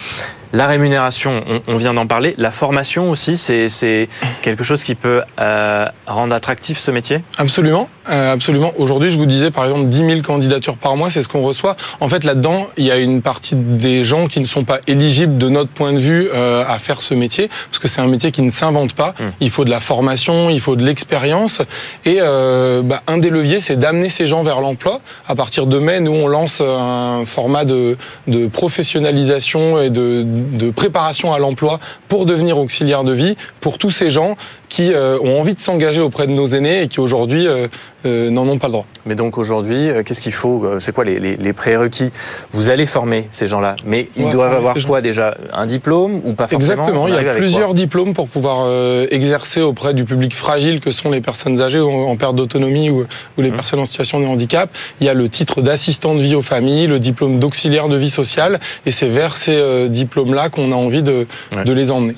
La 0.55 0.67
rémunération, 0.67 1.43
on, 1.67 1.75
vient 1.75 1.93
d'en 1.93 2.07
parler. 2.07 2.33
La 2.37 2.49
formation 2.49 3.11
aussi, 3.11 3.37
c'est 3.37 4.07
quelque 4.41 4.63
chose 4.63 4.85
qui 4.85 4.95
peut 4.95 5.21
euh, 5.37 5.85
rendre 6.07 6.33
attractif 6.33 6.77
ce 6.77 6.91
métier? 6.91 7.21
Absolument. 7.37 7.89
Euh, 8.09 8.33
absolument. 8.33 8.73
Aujourd'hui, 8.77 9.11
je 9.11 9.17
vous 9.17 9.25
disais, 9.25 9.51
par 9.51 9.65
exemple, 9.65 9.87
10 9.89 9.97
000 9.97 10.21
candidatures 10.21 10.77
par 10.77 10.95
mois, 10.95 11.09
c'est 11.09 11.21
ce 11.21 11.27
qu'on 11.27 11.41
reçoit. 11.41 11.75
En 11.99 12.09
fait, 12.09 12.23
là-dedans, 12.23 12.67
il 12.77 12.85
y 12.85 12.91
a 12.91 12.97
une 12.97 13.21
partie 13.21 13.55
des 13.55 14.03
gens 14.03 14.27
qui 14.27 14.39
ne 14.39 14.45
sont 14.45 14.63
pas 14.63 14.79
éligibles 14.87 15.37
de 15.37 15.49
notre 15.49 15.71
point 15.71 15.93
de 15.93 15.99
vue 15.99 16.29
euh, 16.33 16.63
à 16.67 16.77
faire 16.79 17.01
ce 17.01 17.13
métier, 17.13 17.49
parce 17.69 17.79
que 17.79 17.87
c'est 17.87 18.01
un 18.01 18.07
métier 18.07 18.31
qui 18.31 18.41
ne 18.41 18.51
s'invente 18.51 18.93
pas. 18.93 19.13
Hum. 19.19 19.31
Il 19.39 19.49
faut 19.49 19.65
de 19.65 19.69
la 19.69 19.79
formation, 19.79 20.49
il 20.49 20.59
faut 20.59 20.75
de 20.75 20.83
l'expérience. 20.83 21.61
Et 22.05 22.17
euh, 22.19 22.81
bah, 22.83 23.01
un 23.07 23.17
des 23.17 23.29
leviers, 23.29 23.61
c'est 23.61 23.77
d'amener 23.77 24.09
ces 24.09 24.27
gens 24.27 24.43
vers 24.43 24.61
l'emploi. 24.61 25.01
À 25.27 25.35
partir 25.35 25.65
de 25.65 25.79
mai, 25.79 25.99
nous, 25.99 26.11
on 26.11 26.27
lance 26.27 26.61
un 26.61 27.23
format 27.25 27.65
de, 27.65 27.97
de 28.27 28.47
professionnalisation 28.47 29.81
et 29.81 29.89
de, 29.89 30.23
de 30.25 30.69
préparation 30.69 31.33
à 31.33 31.39
l'emploi 31.39 31.79
pour 32.07 32.25
devenir 32.25 32.57
auxiliaire 32.57 33.03
de 33.03 33.13
vie 33.13 33.35
pour 33.61 33.77
tous 33.77 33.91
ces 33.91 34.09
gens 34.09 34.37
qui 34.75 34.91
euh, 34.91 35.17
ont 35.21 35.39
envie 35.39 35.53
de 35.53 35.61
s'engager 35.61 36.01
auprès 36.01 36.27
de 36.27 36.33
nos 36.33 36.47
aînés 36.47 36.81
et 36.81 36.87
qui 36.89 36.99
aujourd'hui 36.99 37.47
euh, 37.47 37.69
euh, 38.05 38.29
n'en 38.29 38.45
ont 38.45 38.57
pas 38.57 38.67
le 38.67 38.73
droit. 38.73 38.85
Mais 39.05 39.15
donc 39.15 39.37
aujourd'hui, 39.37 39.87
qu'est-ce 40.03 40.19
qu'il 40.19 40.33
faut 40.33 40.67
C'est 40.81 40.93
quoi 40.93 41.05
les, 41.05 41.17
les, 41.17 41.37
les, 41.37 41.53
prérequis? 41.53 42.11
Vous 42.51 42.67
allez 42.67 42.85
former 42.85 43.29
ces 43.31 43.47
gens-là, 43.47 43.77
mais 43.85 44.09
ils 44.17 44.29
doivent 44.29 44.53
avoir 44.53 44.75
quoi 44.85 44.99
déjà? 44.99 45.37
Un 45.53 45.65
diplôme 45.65 46.19
ou 46.25 46.33
pas 46.33 46.47
forcément? 46.47 46.73
Exactement, 46.73 47.07
il 47.07 47.13
y 47.13 47.17
a 47.17 47.35
plusieurs 47.35 47.73
diplômes 47.73 48.13
pour 48.13 48.27
pouvoir 48.27 48.67
exercer 49.11 49.61
auprès 49.61 49.93
du 49.93 50.03
public 50.03 50.35
fragile 50.35 50.81
que 50.81 50.91
sont 50.91 51.09
les 51.09 51.21
personnes 51.21 51.61
âgées 51.61 51.79
en, 51.79 52.15
perte 52.17 52.35
d'autonomie 52.35 52.89
ou, 52.89 53.05
ou, 53.37 53.41
les 53.41 53.51
mmh. 53.51 53.55
personnes 53.55 53.79
en 53.79 53.85
situation 53.85 54.19
de 54.19 54.25
handicap. 54.25 54.69
Il 54.99 55.07
y 55.07 55.09
a 55.09 55.13
le 55.13 55.29
titre 55.29 55.61
d'assistant 55.61 56.15
de 56.15 56.21
vie 56.21 56.35
aux 56.35 56.41
familles, 56.41 56.87
le 56.87 56.99
diplôme 56.99 57.39
d'auxiliaire 57.39 57.87
de 57.87 57.95
vie 57.95 58.09
sociale, 58.09 58.59
et 58.85 58.91
c'est 58.91 59.07
vers 59.07 59.37
ces 59.37 59.87
diplômes-là 59.87 60.49
qu'on 60.49 60.73
a 60.73 60.75
envie 60.75 61.03
de, 61.03 61.27
de 61.63 61.73
les 61.73 61.91
emmener. 61.91 62.15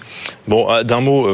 Bon, 0.47 0.65
d'un 0.83 1.01
mot, 1.01 1.27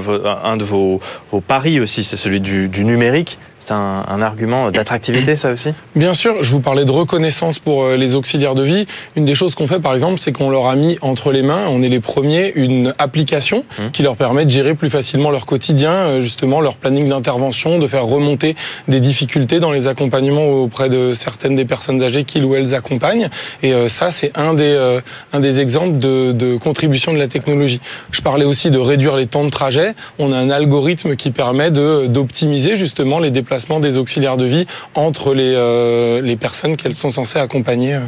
un 0.44 0.58
de 0.58 0.64
vos 0.64 1.00
au 1.32 1.42
pari 1.42 1.80
aussi, 1.80 2.04
c'est 2.04 2.18
celui 2.18 2.40
du, 2.40 2.68
du 2.68 2.86
numérique. 2.86 3.38
C'est 3.64 3.74
un, 3.74 4.04
un, 4.10 4.22
argument 4.22 4.72
d'attractivité, 4.72 5.38
ça 5.38 5.54
aussi? 5.54 5.70
Bien 5.96 6.14
sûr, 6.14 6.44
je 6.44 6.52
vous 6.52 6.60
parlais 6.60 6.84
de 6.84 6.92
reconnaissance 6.92 7.60
pour 7.60 7.84
euh, 7.84 7.96
les 7.96 8.14
auxiliaires 8.14 8.56
de 8.56 8.64
vie. 8.64 8.88
Une 9.16 9.24
des 9.24 9.36
choses 9.36 9.56
qu'on 9.56 9.70
fait, 9.70 9.80
par 9.80 9.94
exemple, 9.94 10.20
c'est 10.20 10.34
qu'on 10.34 10.50
leur 10.50 10.68
a 10.68 10.76
mis 10.76 10.98
entre 11.02 11.32
les 11.32 11.44
mains, 11.44 11.68
on 11.70 11.82
est 11.82 11.88
les 11.88 12.02
premiers, 12.02 12.52
une 12.56 12.94
application 13.00 13.64
mmh. 13.80 13.92
qui 13.94 14.04
leur 14.04 14.18
permet 14.18 14.44
de 14.44 14.50
gérer 14.50 14.74
plus 14.74 14.90
facilement 14.90 15.32
leur 15.32 15.46
quotidien, 15.46 15.92
euh, 15.92 16.22
justement 16.22 16.60
leur 16.60 16.76
planning 16.76 17.08
d'intervention, 17.08 17.80
de 17.80 17.88
faire 17.88 18.06
remonter 18.06 18.58
des 18.90 19.00
difficultés 19.00 19.62
dans 19.62 19.72
les 19.72 19.88
accompagnements 19.88 20.46
auprès 20.46 20.90
de 20.90 21.14
certaines 21.14 21.56
des 21.56 21.66
personnes 21.66 22.04
âgées 22.04 22.26
qu'ils 22.26 22.44
ou 22.44 22.56
elles 22.56 22.76
accompagnent. 22.76 23.30
Et 23.62 23.72
euh, 23.72 23.88
ça, 23.88 24.12
c'est 24.12 24.38
un 24.38 24.56
des, 24.56 25.00
un 25.32 25.40
des 25.40 25.62
exemples 25.62 26.00
de, 26.00 26.34
de 26.34 26.58
contribution 26.58 27.14
de 27.14 27.18
la 27.18 27.30
technologie. 27.30 27.80
Je 28.12 28.20
parlais 28.20 28.46
aussi 28.46 28.72
de 28.72 28.78
réduire 28.78 29.16
les 29.16 29.28
temps 29.28 29.46
de 29.46 29.50
trajet. 29.50 29.94
On 30.20 30.34
a 30.34 30.38
un 30.38 30.50
algorithme 30.50 31.16
qui 31.16 31.32
permet 31.32 31.72
d'optimiser 31.72 32.76
justement 32.76 33.20
les 33.20 33.32
déplacements 33.32 33.53
des 33.80 33.98
auxiliaires 33.98 34.38
de 34.38 34.46
vie 34.46 34.68
entre 34.96 35.34
les, 35.34 35.54
euh, 35.56 36.22
les 36.22 36.36
personnes 36.36 36.76
qu'elles 36.76 36.96
sont 36.96 37.10
censées 37.10 37.40
accompagner. 37.40 38.00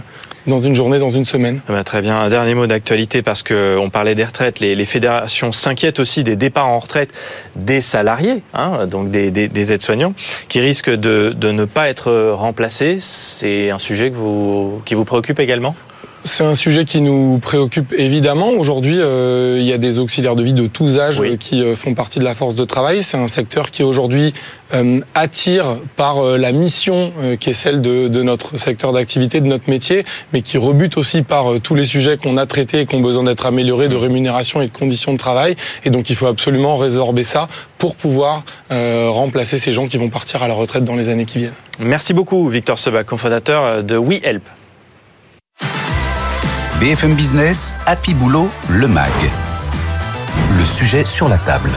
dans 0.48 0.60
une 0.60 0.76
journée, 0.76 1.00
dans 1.00 1.10
une 1.10 1.26
semaine. 1.26 1.60
Ah 1.68 1.74
bah, 1.74 1.84
très 1.84 2.04
bien. 2.04 2.20
Un 2.20 2.30
dernier 2.30 2.54
mot 2.54 2.68
d'actualité 2.68 3.24
parce 3.24 3.42
que 3.42 3.78
on 3.80 3.90
parlait 3.90 4.14
des 4.14 4.24
retraites. 4.24 4.60
Les, 4.60 4.86
fédérations 4.86 5.52
s'inquiètent 5.52 6.00
aussi 6.00 6.24
des 6.24 6.36
départs 6.36 6.68
en 6.68 6.78
retraite 6.78 7.10
des 7.56 7.82
salariés, 7.82 8.44
hein, 8.54 8.86
donc 8.86 9.10
des, 9.10 9.72
aides-soignants, 9.72 10.14
qui 10.48 10.60
risquent 10.60 10.94
de, 10.94 11.34
ne 11.42 11.66
pas 11.66 11.90
être 11.90 12.32
remplacés. 12.34 12.98
C'est 13.00 13.72
un 13.72 13.80
sujet 13.80 14.12
qui 14.86 14.94
vous 14.94 15.06
préoccupe 15.06 15.40
également? 15.40 15.76
C'est 16.26 16.44
un 16.44 16.56
sujet 16.56 16.86
qui 16.86 17.02
nous 17.02 17.38
préoccupe 17.38 17.94
évidemment. 17.98 18.50
Aujourd'hui, 18.50 19.00
euh, 19.00 19.58
il 19.60 19.66
y 19.66 19.74
a 19.74 19.78
des 19.78 20.00
auxiliaires 20.00 20.36
de 20.36 20.44
vie 20.44 20.54
de 20.54 20.66
tous 20.66 21.00
âges 21.00 21.22
qui 21.40 21.62
euh, 21.62 21.76
font 21.76 21.94
partie 21.94 22.20
de 22.20 22.24
la 22.24 22.34
force 22.34 22.56
de 22.56 22.66
travail. 22.66 23.04
C'est 23.04 23.18
un 23.18 23.28
secteur 23.28 23.70
qui 23.70 23.84
aujourd'hui 23.84 24.34
euh, 24.74 25.02
attire 25.14 25.78
par 25.96 26.24
la 26.24 26.52
mission 26.52 27.14
qui 27.40 27.52
est 27.52 27.54
celle 27.54 27.82
de, 27.82 28.08
de 28.08 28.24
notre 28.24 28.58
secteur 28.58 28.92
d'activité, 28.92 29.40
de 29.40 29.48
notre 29.48 29.70
métier, 29.70 30.04
mais 30.34 30.42
qui 30.42 30.58
rebute 30.58 30.98
aussi 30.98 31.22
par 31.22 31.60
tous 31.62 31.76
les 31.76 31.86
sujets 31.86 32.18
qu'on 32.18 32.38
a 32.38 32.48
traités 32.48 32.82
et 32.82 32.86
qui 32.88 32.96
ont 32.96 33.02
besoin 33.02 33.24
d'être 33.24 33.46
améliorés 33.46 33.88
de 33.88 33.96
rémunération 33.96 34.62
et 34.62 34.68
de 34.68 34.74
conditions 34.74 35.14
de 35.14 35.20
travail. 35.20 35.56
Et 35.86 35.92
donc, 35.92 36.10
il 36.10 36.16
faut 36.16 36.28
absolument 36.28 36.78
résorber 36.78 37.24
ça 37.24 37.48
pour 37.78 37.96
pouvoir 37.96 38.44
remplacer 38.70 39.60
ces 39.60 39.74
gens 39.74 39.88
qui 39.88 39.98
vont 39.98 40.10
partir 40.10 40.42
à 40.42 40.48
la 40.48 40.56
retraite 40.56 40.84
dans 40.84 40.96
les 40.96 41.10
années 41.10 41.26
qui 41.26 41.38
viennent. 41.38 41.54
Merci 41.80 42.14
beaucoup, 42.14 42.50
Victor 42.50 42.80
Seba, 42.80 43.04
cofondateur 43.04 43.84
de 43.84 43.96
WeHelp. 43.96 44.44
BFM 46.82 47.16
Business, 47.16 47.74
Happy 47.86 48.14
Boulot, 48.14 48.50
le 48.70 48.90
MAG. 48.90 49.10
Le 50.58 50.66
sujet 50.66 51.06
sur 51.06 51.30
la 51.30 51.38
table. 51.38 51.70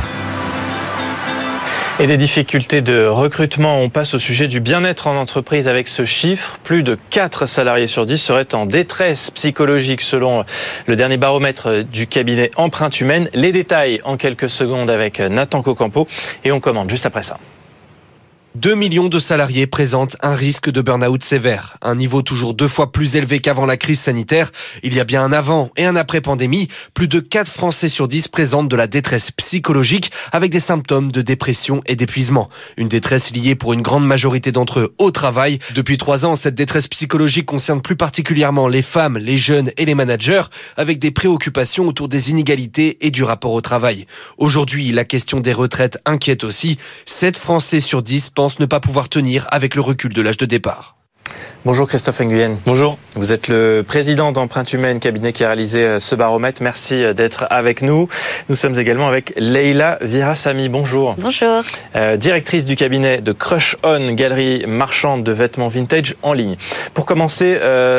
Et 2.00 2.08
des 2.08 2.16
difficultés 2.16 2.82
de 2.82 3.06
recrutement, 3.06 3.78
on 3.80 3.90
passe 3.90 4.14
au 4.14 4.18
sujet 4.18 4.48
du 4.48 4.58
bien-être 4.58 5.06
en 5.06 5.16
entreprise 5.16 5.68
avec 5.68 5.86
ce 5.86 6.04
chiffre. 6.04 6.58
Plus 6.64 6.82
de 6.82 6.98
4 7.10 7.46
salariés 7.46 7.86
sur 7.86 8.06
10 8.06 8.18
seraient 8.18 8.54
en 8.56 8.66
détresse 8.66 9.30
psychologique 9.30 10.00
selon 10.00 10.44
le 10.86 10.96
dernier 10.96 11.16
baromètre 11.16 11.84
du 11.84 12.08
cabinet 12.08 12.50
Empreinte 12.56 13.00
Humaine. 13.00 13.30
Les 13.34 13.52
détails 13.52 14.00
en 14.02 14.16
quelques 14.16 14.50
secondes 14.50 14.90
avec 14.90 15.20
Nathan 15.20 15.62
Cocampo 15.62 16.08
et 16.42 16.50
on 16.50 16.58
commande 16.58 16.90
juste 16.90 17.06
après 17.06 17.22
ça. 17.22 17.38
2 18.54 18.74
millions 18.74 19.08
de 19.08 19.18
salariés 19.18 19.66
présentent 19.66 20.16
un 20.22 20.34
risque 20.34 20.70
de 20.70 20.80
burn-out 20.80 21.22
sévère, 21.22 21.76
un 21.82 21.94
niveau 21.94 22.22
toujours 22.22 22.54
deux 22.54 22.66
fois 22.66 22.90
plus 22.90 23.14
élevé 23.14 23.40
qu'avant 23.40 23.66
la 23.66 23.76
crise 23.76 24.00
sanitaire. 24.00 24.50
Il 24.82 24.94
y 24.94 25.00
a 25.00 25.04
bien 25.04 25.22
un 25.22 25.32
avant 25.32 25.70
et 25.76 25.84
un 25.84 25.94
après 25.94 26.22
pandémie. 26.22 26.68
Plus 26.94 27.08
de 27.08 27.20
4 27.20 27.48
Français 27.48 27.90
sur 27.90 28.08
10 28.08 28.28
présentent 28.28 28.68
de 28.68 28.74
la 28.74 28.86
détresse 28.86 29.30
psychologique 29.32 30.10
avec 30.32 30.50
des 30.50 30.60
symptômes 30.60 31.12
de 31.12 31.20
dépression 31.20 31.82
et 31.86 31.94
d'épuisement. 31.94 32.48
Une 32.78 32.88
détresse 32.88 33.32
liée 33.32 33.54
pour 33.54 33.74
une 33.74 33.82
grande 33.82 34.06
majorité 34.06 34.50
d'entre 34.50 34.80
eux 34.80 34.94
au 34.98 35.10
travail. 35.10 35.58
Depuis 35.74 35.98
trois 35.98 36.24
ans, 36.24 36.34
cette 36.34 36.54
détresse 36.54 36.88
psychologique 36.88 37.46
concerne 37.46 37.82
plus 37.82 37.96
particulièrement 37.96 38.66
les 38.66 38.82
femmes, 38.82 39.18
les 39.18 39.36
jeunes 39.36 39.70
et 39.76 39.84
les 39.84 39.94
managers 39.94 40.44
avec 40.76 40.98
des 40.98 41.10
préoccupations 41.10 41.86
autour 41.86 42.08
des 42.08 42.30
inégalités 42.30 43.06
et 43.06 43.10
du 43.10 43.22
rapport 43.24 43.52
au 43.52 43.60
travail. 43.60 44.06
Aujourd'hui, 44.38 44.90
la 44.90 45.04
question 45.04 45.38
des 45.38 45.52
retraites 45.52 45.98
inquiète 46.06 46.44
aussi. 46.44 46.78
7 47.06 47.36
Français 47.36 47.80
sur 47.80 48.02
10 48.02 48.30
pensent 48.30 48.47
ne 48.58 48.66
pas 48.66 48.80
pouvoir 48.80 49.08
tenir 49.08 49.46
avec 49.50 49.74
le 49.74 49.82
recul 49.82 50.12
de 50.12 50.22
l'âge 50.22 50.38
de 50.38 50.46
départ. 50.46 50.98
Bonjour 51.64 51.88
Christophe 51.88 52.20
Nguyen. 52.20 52.56
Bonjour. 52.66 52.98
Vous 53.16 53.32
êtes 53.32 53.48
le 53.48 53.84
président 53.86 54.30
d'Empreinte 54.32 54.72
Humaine, 54.72 55.00
cabinet 55.00 55.32
qui 55.32 55.42
a 55.44 55.48
réalisé 55.48 55.84
euh, 55.84 56.00
ce 56.00 56.14
baromètre. 56.14 56.62
Merci 56.62 57.02
euh, 57.02 57.14
d'être 57.14 57.46
avec 57.50 57.82
nous. 57.82 58.08
Nous 58.48 58.56
sommes 58.56 58.78
également 58.78 59.08
avec 59.08 59.34
Leila 59.36 59.98
Virasami. 60.00 60.68
Bonjour. 60.68 61.16
Bonjour. 61.18 61.62
Euh, 61.96 62.16
directrice 62.16 62.64
du 62.64 62.76
cabinet 62.76 63.20
de 63.20 63.32
Crush 63.32 63.76
On, 63.82 64.12
galerie 64.12 64.64
marchande 64.66 65.24
de 65.24 65.32
vêtements 65.32 65.68
vintage 65.68 66.14
en 66.22 66.32
ligne. 66.32 66.56
Pour 66.94 67.06
commencer, 67.06 67.58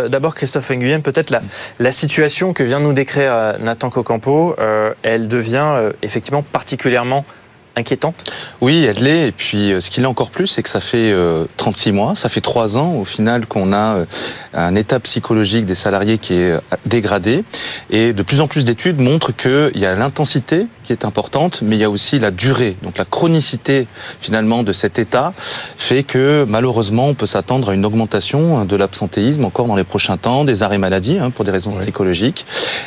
d'abord 0.10 0.36
Christophe 0.36 0.72
Nguyen, 0.72 1.01
peut-être 1.01 1.29
la, 1.29 1.41
la 1.79 1.91
situation 1.91 2.53
que 2.53 2.63
vient 2.63 2.79
nous 2.79 2.94
décrire 2.94 3.58
Nathan 3.60 3.89
Cocampo, 3.89 4.56
elle 5.03 5.27
devient 5.27 5.91
effectivement 6.01 6.44
particulièrement 6.44 7.25
Oui, 8.62 8.86
elle 8.86 9.03
l'est. 9.03 9.27
Et 9.27 9.31
puis, 9.31 9.74
euh, 9.74 9.81
ce 9.81 9.89
qu'il 9.89 10.03
est 10.03 10.07
encore 10.07 10.29
plus, 10.29 10.48
c'est 10.48 10.63
que 10.63 10.69
ça 10.69 10.79
fait 10.79 11.15
36 11.57 11.89
euh, 11.89 11.93
mois, 11.93 12.15
ça 12.15 12.29
fait 12.29 12.41
3 12.41 12.77
ans 12.77 12.93
au 12.93 13.05
final 13.05 13.45
qu'on 13.45 13.74
a 13.74 13.95
euh, 13.95 14.05
un 14.53 14.75
état 14.75 15.00
psychologique 15.00 15.65
des 15.65 15.75
salariés 15.75 16.17
qui 16.17 16.33
est 16.33 16.53
dégradé. 16.86 17.43
Et 17.89 18.13
de 18.13 18.24
plus 18.24 18.41
en 18.41 18.48
plus 18.48 18.65
d'études 18.65 19.00
montrent 19.00 19.31
qu'il 19.31 19.79
y 19.79 19.86
a 19.86 19.95
l'intensité 19.95 20.67
qui 20.89 20.93
est 20.93 21.05
importante, 21.05 21.62
mais 21.62 21.75
il 21.75 21.81
y 21.81 21.84
a 21.84 21.89
aussi 21.89 22.17
la 22.17 22.31
durée. 22.31 22.75
Donc 22.81 22.98
la 22.98 23.05
chronicité 23.05 23.88
finalement 24.22 24.63
de 24.63 24.72
cet 24.72 24.98
état 24.98 25.34
fait 25.77 26.01
que 26.01 26.46
malheureusement 26.48 27.10
on 27.10 27.13
peut 27.13 27.27
s'attendre 27.27 27.69
à 27.69 27.74
une 27.75 27.86
augmentation 27.86 28.58
hein, 28.58 28.65
de 28.65 28.75
l'absentéisme 28.75 29.46
encore 29.46 29.67
dans 29.67 29.75
les 29.75 29.84
prochains 29.84 30.17
temps, 30.17 30.43
des 30.46 30.63
arrêts 30.63 30.79
maladie 30.79 31.19
hein, 31.19 31.29
pour 31.29 31.46
des 31.46 31.51
raisons 31.51 31.74
psychologiques. 31.81 32.46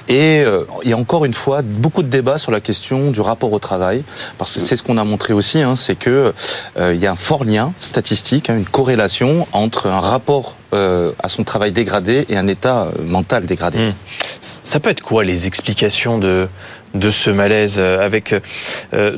Et 0.08 0.44
il 0.82 0.90
y 0.90 0.92
a 0.92 0.96
encore 0.96 1.24
une 1.24 1.34
fois 1.34 1.62
beaucoup 1.62 2.02
de 2.02 2.08
débats 2.08 2.38
sur 2.38 2.50
la 2.50 2.60
question 2.60 3.10
du 3.10 3.20
rapport 3.20 3.52
au 3.52 3.58
travail, 3.58 4.02
parce 4.38 4.54
que 4.54 4.60
c'est 4.60 4.76
ce 4.76 4.82
qu'on 4.82 4.98
a 4.98 5.04
montré 5.04 5.32
aussi, 5.32 5.60
hein, 5.60 5.76
c'est 5.76 5.96
que 5.96 6.32
euh, 6.76 6.94
il 6.94 7.00
y 7.00 7.06
a 7.06 7.12
un 7.12 7.16
fort 7.16 7.44
lien 7.44 7.72
statistique, 7.80 8.50
hein, 8.50 8.56
une 8.56 8.64
corrélation 8.64 9.46
entre 9.52 9.86
un 9.86 10.00
rapport 10.00 10.56
euh, 10.74 11.12
à 11.22 11.28
son 11.28 11.44
travail 11.44 11.72
dégradé 11.72 12.24
et 12.28 12.36
un 12.36 12.46
état 12.46 12.84
euh, 12.84 13.02
mental 13.04 13.44
dégradé. 13.44 13.78
Hmm. 13.78 13.92
Ça 14.40 14.80
peut 14.80 14.90
être 14.90 15.02
quoi 15.02 15.24
les 15.24 15.46
explications 15.46 16.18
de 16.18 16.48
de 16.94 17.10
ce 17.10 17.30
malaise 17.30 17.78
avec 17.78 18.34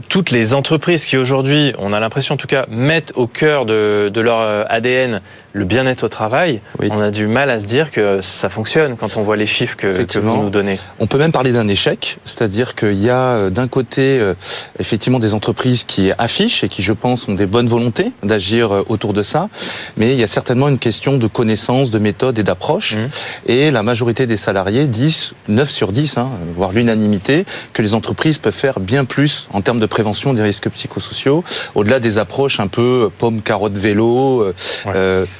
toutes 0.08 0.30
les 0.30 0.54
entreprises 0.54 1.04
qui 1.04 1.16
aujourd'hui, 1.16 1.72
on 1.78 1.92
a 1.92 2.00
l'impression 2.00 2.34
en 2.34 2.38
tout 2.38 2.46
cas, 2.46 2.66
mettent 2.68 3.12
au 3.16 3.26
cœur 3.26 3.66
de, 3.66 4.10
de 4.12 4.20
leur 4.20 4.40
ADN 4.70 5.20
le 5.54 5.64
bien-être 5.64 6.02
au 6.02 6.08
travail, 6.08 6.60
on 6.80 7.00
a 7.00 7.12
du 7.12 7.28
mal 7.28 7.48
à 7.48 7.60
se 7.60 7.66
dire 7.66 7.92
que 7.92 8.20
ça 8.22 8.48
fonctionne 8.48 8.96
quand 8.96 9.16
on 9.16 9.22
voit 9.22 9.36
les 9.36 9.46
chiffres 9.46 9.76
que, 9.76 10.02
que 10.02 10.18
vous 10.18 10.36
nous 10.36 10.50
donnez. 10.50 10.80
On 10.98 11.06
peut 11.06 11.16
même 11.16 11.30
parler 11.30 11.52
d'un 11.52 11.68
échec, 11.68 12.18
c'est-à-dire 12.24 12.74
qu'il 12.74 13.00
y 13.00 13.08
a 13.08 13.20
euh, 13.20 13.50
d'un 13.50 13.68
côté 13.68 14.18
euh, 14.18 14.34
effectivement 14.80 15.20
des 15.20 15.32
entreprises 15.32 15.84
qui 15.84 16.10
affichent 16.18 16.64
et 16.64 16.68
qui, 16.68 16.82
je 16.82 16.92
pense, 16.92 17.28
ont 17.28 17.34
des 17.34 17.46
bonnes 17.46 17.68
volontés 17.68 18.10
d'agir 18.24 18.72
euh, 18.72 18.82
autour 18.88 19.12
de 19.12 19.22
ça, 19.22 19.48
mais 19.96 20.10
il 20.10 20.18
y 20.18 20.24
a 20.24 20.28
certainement 20.28 20.68
une 20.68 20.80
question 20.80 21.18
de 21.18 21.26
connaissance, 21.28 21.92
de 21.92 22.00
méthode 22.00 22.36
et 22.40 22.42
d'approche. 22.42 22.96
Mmh. 22.96 23.08
Et 23.46 23.70
la 23.70 23.84
majorité 23.84 24.26
des 24.26 24.36
salariés 24.36 24.86
disent, 24.86 25.34
9 25.46 25.70
sur 25.70 25.92
10, 25.92 26.18
hein, 26.18 26.30
voire 26.56 26.72
l'unanimité, 26.72 27.44
que 27.72 27.80
les 27.80 27.94
entreprises 27.94 28.38
peuvent 28.38 28.52
faire 28.52 28.80
bien 28.80 29.04
plus 29.04 29.46
en 29.52 29.60
termes 29.60 29.78
de 29.78 29.86
prévention 29.86 30.34
des 30.34 30.42
risques 30.42 30.68
psychosociaux, 30.68 31.44
au-delà 31.76 32.00
des 32.00 32.18
approches 32.18 32.58
un 32.58 32.66
peu 32.66 33.08
pomme, 33.18 33.40
carotte, 33.40 33.78
vélo 33.78 34.52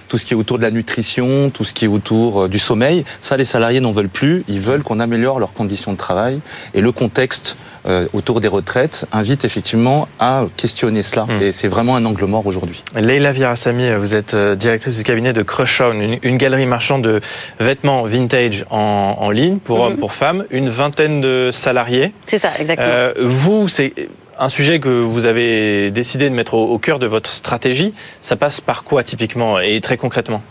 tout 0.08 0.18
ce 0.18 0.25
qui 0.25 0.34
est 0.34 0.37
autour 0.37 0.58
de 0.58 0.62
la 0.62 0.70
nutrition, 0.70 1.50
tout 1.50 1.64
ce 1.64 1.75
qui 1.75 1.84
est 1.84 1.88
autour 1.88 2.42
euh, 2.42 2.49
du 2.49 2.58
sommeil. 2.58 3.04
Ça, 3.20 3.37
les 3.37 3.44
salariés 3.44 3.80
n'en 3.80 3.92
veulent 3.92 4.08
plus. 4.08 4.44
Ils 4.49 4.61
veulent 4.61 4.82
qu'on 4.82 5.00
améliore 5.00 5.40
leurs 5.40 5.52
conditions 5.52 5.92
de 5.92 5.99
travail. 5.99 6.40
Et 6.75 6.80
le 6.80 6.92
contexte 6.92 7.56
euh, 7.87 8.06
autour 8.12 8.40
des 8.40 8.49
retraites 8.49 9.04
invite 9.12 9.44
effectivement 9.44 10.08
à 10.18 10.44
questionner 10.56 11.02
cela. 11.02 11.25
Hmm. 11.25 11.42
Et 11.42 11.52
c'est 11.52 11.68
vraiment 11.68 11.96
un 11.96 12.04
angle 12.04 12.25
mort 12.25 12.46
aujourd'hui. 12.46 12.82
Leila 12.96 13.32
Virasami, 13.32 13.94
vous 13.96 14.14
êtes 14.14 14.34
euh, 14.34 14.54
directrice 14.54 14.96
du 14.96 15.02
cabinet 15.02 15.32
de 15.32 15.42
Crush 15.42 15.80
une, 15.80 16.18
une, 16.23 16.38
galerie 16.38 16.66
marchande 16.66 17.02
de 17.02 17.20
vêtements 17.61 18.04
vintage 18.04 18.64
en, 18.70 19.16
en 19.18 19.30
ligne 19.30 19.58
pour 19.58 19.80
hommes, 19.80 19.94
mhm. 19.94 19.99
pour 19.99 20.14
femmes, 20.14 20.44
une 20.50 20.68
vingtaine 20.68 21.20
de 21.20 21.50
salariés. 21.52 22.12
C'est 22.26 22.38
ça, 22.38 22.50
exactement. 22.58 22.88
vous, 23.20 23.68
c'est 23.68 23.92
un 24.38 24.48
sujet 24.48 24.80
que 24.80 24.88
vous 24.88 25.24
avez 25.24 25.90
décidé 25.90 26.28
de 26.28 26.34
mettre 26.34 26.54
au, 26.54 26.78
cœur 26.78 26.98
de 26.98 27.06
votre 27.06 27.32
stratégie, 27.32 27.94
ça 28.22 28.36
passe 28.36 28.60
par 28.60 28.84
quoi 28.84 29.02
typiquement 29.02 29.58
et 29.60 29.80
très 29.80 29.96
concrètement 29.96 30.42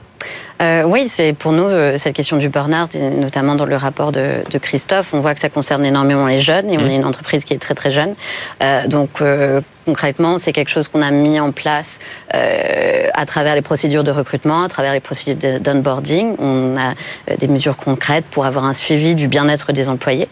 euh, 0.61 0.83
oui, 0.83 1.07
c'est 1.09 1.33
pour 1.33 1.51
nous 1.51 1.65
euh, 1.65 1.97
cette 1.97 2.15
question 2.15 2.37
du 2.37 2.47
burn-out, 2.47 2.95
notamment 2.95 3.55
dans 3.55 3.65
le 3.65 3.75
rapport 3.75 4.13
de, 4.13 4.43
Christophe, 4.61 5.13
on 5.13 5.19
voit 5.19 5.33
que 5.33 5.41
ça 5.41 5.49
concerne 5.49 5.83
énormément 5.83 6.27
les 6.27 6.39
jeunes 6.39 6.69
et 6.69 6.77
on 6.77 6.81
mmh. 6.81 6.89
est 6.89 6.95
une 6.95 7.05
entreprise 7.05 7.43
qui 7.43 7.53
est 7.53 7.57
très 7.57 7.73
très 7.73 7.91
jeune. 7.91 8.15
Euh, 8.61 8.87
donc 8.87 9.21
concrètement, 9.85 10.37
c'est 10.37 10.53
quelque 10.53 10.69
chose 10.69 10.87
qu'on 10.87 11.01
a 11.01 11.11
mis 11.11 11.39
en 11.39 11.51
place 11.51 11.99
à 12.31 13.25
travers 13.25 13.55
les 13.55 13.61
procédures 13.61 14.03
de 14.03 14.11
recrutement, 14.11 14.63
à 14.63 14.69
travers 14.69 14.93
les 14.93 14.99
procédures 14.99 15.59
d'onboarding. 15.59 16.35
On 16.39 16.75
a 16.77 17.35
des 17.35 17.47
mesures 17.47 17.77
concrètes 17.77 18.25
pour 18.25 18.45
avoir 18.45 18.65
un 18.65 18.73
suivi 18.73 19.15
du 19.15 19.27
bien-être 19.27 19.71
des 19.71 19.89
employés, 19.89 20.27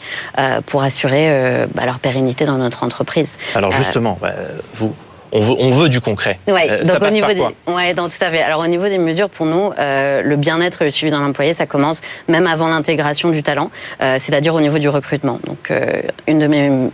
pour 0.65 0.83
assurer 0.83 1.65
bah, 1.73 1.85
leur 1.85 1.99
pérennité 1.99 2.45
dans 2.45 2.57
notre 2.57 2.83
entreprise. 2.83 3.37
Alors 3.55 3.71
justement, 3.71 4.17
bah, 4.21 4.33
vous 4.75 4.93
on 5.31 5.71
veut, 5.71 5.89
du 5.89 6.01
concret. 6.01 6.39
Ouais, 6.47 6.69
euh, 6.69 6.83
donc 6.83 7.01
au 7.01 7.09
niveau 7.09 7.27
des, 7.27 7.41
ouais, 7.67 7.93
donc 7.93 8.11
tout 8.11 8.23
à 8.23 8.29
fait. 8.29 8.41
Alors 8.41 8.61
au 8.61 8.67
niveau 8.67 8.87
des 8.87 8.97
mesures, 8.97 9.29
pour 9.29 9.45
nous, 9.45 9.71
euh, 9.79 10.21
le 10.21 10.35
bien-être 10.35 10.81
et 10.81 10.85
le 10.85 10.91
suivi 10.91 11.11
d'un 11.11 11.25
employé, 11.25 11.53
ça 11.53 11.65
commence 11.65 12.01
même 12.27 12.47
avant 12.47 12.67
l'intégration 12.67 13.29
du 13.29 13.43
talent, 13.43 13.71
euh, 14.01 14.17
c'est-à-dire 14.19 14.53
au 14.53 14.61
niveau 14.61 14.79
du 14.79 14.89
recrutement. 14.89 15.39
Donc 15.45 15.71
une 16.27 16.39
de 16.39 16.47
mes 16.47 16.89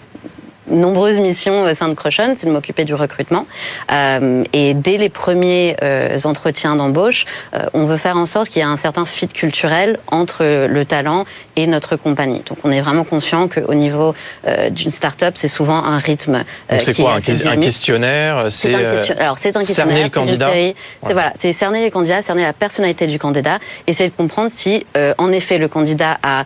nombreuses 0.69 1.19
missions 1.19 1.63
au 1.63 1.75
sein 1.75 1.89
de 1.89 1.93
Crochon, 1.93 2.35
c'est 2.37 2.47
de 2.47 2.51
m'occuper 2.51 2.83
du 2.83 2.93
recrutement. 2.93 3.45
Euh, 3.91 4.43
et 4.53 4.73
dès 4.73 4.97
les 4.97 5.09
premiers 5.09 5.75
euh, 5.81 6.17
entretiens 6.25 6.75
d'embauche, 6.75 7.25
euh, 7.53 7.65
on 7.73 7.85
veut 7.85 7.97
faire 7.97 8.17
en 8.17 8.25
sorte 8.25 8.49
qu'il 8.49 8.61
y 8.61 8.65
ait 8.65 8.67
un 8.67 8.77
certain 8.77 9.05
fit 9.05 9.27
culturel 9.27 9.99
entre 10.07 10.67
le 10.67 10.85
talent 10.85 11.25
et 11.55 11.67
notre 11.67 11.95
compagnie. 11.95 12.43
Donc 12.47 12.59
on 12.63 12.71
est 12.71 12.81
vraiment 12.81 13.03
conscient 13.03 13.47
qu'au 13.47 13.73
niveau 13.73 14.13
d'une 14.71 14.91
start-up, 14.91 15.33
c'est 15.37 15.47
souvent 15.47 15.83
un 15.83 15.97
rythme 15.97 16.43
c'est 16.79 16.95
quoi 16.95 17.15
un, 17.15 17.57
questionnaire 17.57 18.47
C'est 18.49 18.73
alors 18.73 19.37
c'est 19.39 19.55
un 19.55 19.63
questionnaire. 19.63 19.95
Cerner 19.95 20.03
le 20.03 20.09
candidat? 20.09 20.49
C'est 21.05 21.13
voilà, 21.13 21.33
c'est 21.39 21.53
cerner 21.53 21.81
les 21.83 21.91
candidats, 21.91 22.21
cerner 22.21 22.43
la 22.43 22.53
personnalité 22.53 23.07
du 23.07 23.19
candidat, 23.19 23.59
essayer 23.85 24.09
de 24.09 24.15
comprendre 24.15 24.51
si 24.53 24.85
en 25.17 25.31
effet 25.31 25.57
le 25.57 25.67
candidat 25.67 26.17
a 26.23 26.43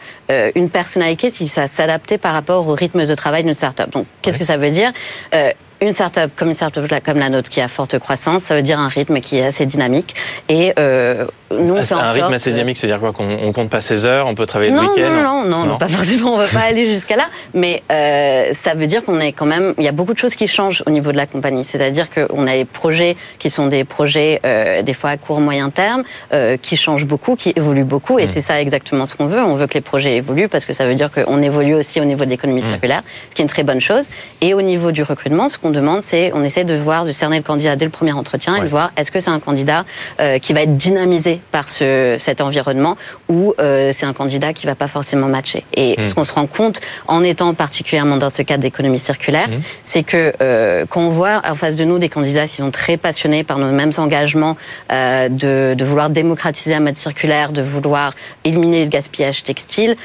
une 0.56 0.70
personnalité 0.70 1.32
qui 1.32 1.48
s'adapter 1.48 2.18
par 2.18 2.34
rapport 2.34 2.68
au 2.68 2.74
rythme 2.74 3.06
de 3.06 3.16
travail 3.16 3.44
d'une 3.44 3.54
start-up. 3.54 3.90
Donc 3.92 4.06
Qu'est-ce 4.22 4.38
que 4.38 4.46
ça 4.46 4.58
veut 4.58 4.72
dire? 4.72 4.92
Euh, 5.34 5.52
une 5.82 5.94
startup 5.94 6.32
comme 6.36 6.50
une 6.50 6.54
startup 6.54 6.88
comme 7.04 7.18
la 7.18 7.30
nôtre 7.30 7.50
qui 7.50 7.60
a 7.60 7.68
forte 7.68 7.98
croissance, 7.98 8.44
ça 8.44 8.56
veut 8.56 8.62
dire 8.62 8.80
un 8.80 8.88
rythme 8.88 9.20
qui 9.20 9.38
est 9.38 9.46
assez 9.46 9.66
dynamique. 9.66 10.16
Et 10.48 10.74
euh, 10.78 11.26
nous, 11.60 11.76
on 11.76 11.84
fait 11.84 11.96
un 11.96 12.12
rythme 12.12 12.34
assez 12.34 12.52
dynamique, 12.52 12.78
c'est-à-dire 12.78 13.00
quoi 13.00 13.14
Qu'on 13.14 13.52
compte 13.52 13.70
pas 13.70 13.82
ses 13.82 14.06
heures, 14.06 14.28
on 14.28 14.36
peut 14.36 14.46
travailler 14.46 14.72
le 14.72 14.80
week-end 14.80 15.10
non, 15.12 15.46
non, 15.46 15.66
non, 15.66 15.78
pas 15.78 15.88
forcément. 15.88 16.34
On 16.34 16.38
va 16.38 16.48
pas 16.48 16.62
aller 16.62 16.88
jusqu'à 16.88 17.16
là, 17.16 17.30
mais 17.54 17.84
euh, 17.92 18.52
ça 18.54 18.74
veut 18.74 18.88
dire 18.88 19.04
qu'on 19.04 19.20
est 19.20 19.32
quand 19.32 19.46
même. 19.46 19.74
Il 19.78 19.84
y 19.84 19.88
a 19.88 19.92
beaucoup 19.92 20.14
de 20.14 20.18
choses 20.18 20.36
qui 20.36 20.48
changent 20.48 20.84
au 20.86 20.90
niveau 20.90 21.12
de 21.12 21.18
la 21.18 21.26
compagnie. 21.26 21.64
C'est-à-dire 21.64 22.08
qu'on 22.10 22.48
a 22.48 22.54
des 22.54 22.66
projets 22.66 23.16
qui 23.40 23.50
sont 23.50 23.68
des 23.68 23.84
projets 23.84 24.40
euh, 24.46 24.82
des 24.82 24.94
fois 24.94 25.12
à 25.12 25.18
court 25.18 25.42
moyen 25.42 25.70
terme, 25.70 26.04
euh, 26.34 26.58
qui 26.58 26.78
changent 26.78 27.06
beaucoup, 27.06 27.36
qui 27.36 27.54
évoluent 27.56 27.84
beaucoup, 27.84 28.20
et 28.20 28.26
mm. 28.26 28.30
c'est 28.34 28.42
ça 28.42 28.62
exactement 28.62 29.06
ce 29.06 29.16
qu'on 29.16 29.28
veut. 29.28 29.42
On 29.42 29.56
veut 29.56 29.68
que 29.68 29.76
les 29.76 29.82
projets 29.82 30.16
évoluent 30.18 30.50
parce 30.50 30.66
que 30.66 30.74
ça 30.74 30.86
veut 30.86 30.96
dire 30.96 31.12
qu'on 31.12 31.42
évolue 31.42 31.76
aussi 31.76 32.00
au 32.00 32.06
niveau 32.06 32.26
de 32.26 32.30
l'économie 32.30 32.62
mm. 32.62 32.68
circulaire, 32.68 33.02
ce 33.30 33.36
qui 33.36 33.42
est 33.42 33.46
une 33.46 33.50
très 33.50 33.64
bonne 33.64 33.82
chose. 33.82 34.08
Et 34.42 34.54
au 34.54 34.62
niveau 34.62 34.92
du 34.92 35.04
recrutement, 35.04 35.50
ce 35.50 35.58
qu'on 35.58 35.72
demande, 35.72 36.02
c'est 36.02 36.32
on 36.34 36.44
essaie 36.44 36.64
de 36.64 36.76
voir, 36.76 37.06
de 37.06 37.12
cerner 37.12 37.38
le 37.38 37.44
candidat 37.44 37.76
dès 37.76 37.86
le 37.86 37.92
premier 37.92 38.14
entretien 38.14 38.56
et 38.56 38.62
de 38.62 38.68
voir 38.68 38.92
est-ce 38.98 39.12
que 39.12 39.20
c'est 39.20 39.30
un 39.30 39.40
candidat 39.40 39.86
euh, 40.20 40.40
qui 40.40 40.54
va 40.54 40.62
être 40.62 40.78
dynamisé 40.78 41.41
par 41.52 41.70
ce, 41.70 42.18
cet 42.20 42.42
environnement 42.42 42.98
ou 43.30 43.54
euh, 43.60 43.92
c'est 43.94 44.06
un 44.06 44.14
candidat 44.14 44.54
qui 44.54 44.66
va 44.66 44.76
pas 44.76 44.88
forcément 44.88 45.28
matcher. 45.28 45.64
Et 45.76 46.00
hmm. 46.00 46.08
ce 46.08 46.14
qu'on 46.14 46.26
se 46.26 46.34
rend 46.34 46.48
compte 46.48 46.82
en 47.08 47.24
étant 47.24 47.54
particulièrement 47.54 48.18
dans 48.18 48.30
ce 48.30 48.42
cadre 48.42 48.62
d'économie 48.62 49.00
circulaire, 49.00 49.48
hmm. 49.50 49.62
c'est 49.84 50.04
que 50.04 50.34
euh, 50.42 50.86
quand 50.90 51.02
on 51.02 51.10
voit 51.10 51.42
en 51.50 51.56
face 51.56 51.76
de 51.76 51.86
nous 51.86 52.00
des 52.00 52.10
candidats 52.10 52.48
qui 52.48 52.58
sont 52.58 52.72
très 52.72 52.98
passionnés 52.98 53.44
par 53.44 53.58
nos 53.58 53.72
mêmes 53.72 53.92
engagements 53.98 54.58
de, 54.90 55.74
de, 55.74 55.86
vouloir 55.86 56.10
démocratiser 56.10 56.72
la 56.72 56.80
mode 56.80 56.98
circulaire, 56.98 57.52
de 57.52 57.62
vouloir 57.62 58.14
éliminer 58.44 58.84
le 58.84 58.90
gaspillage 58.90 59.44
textile, 59.44 59.96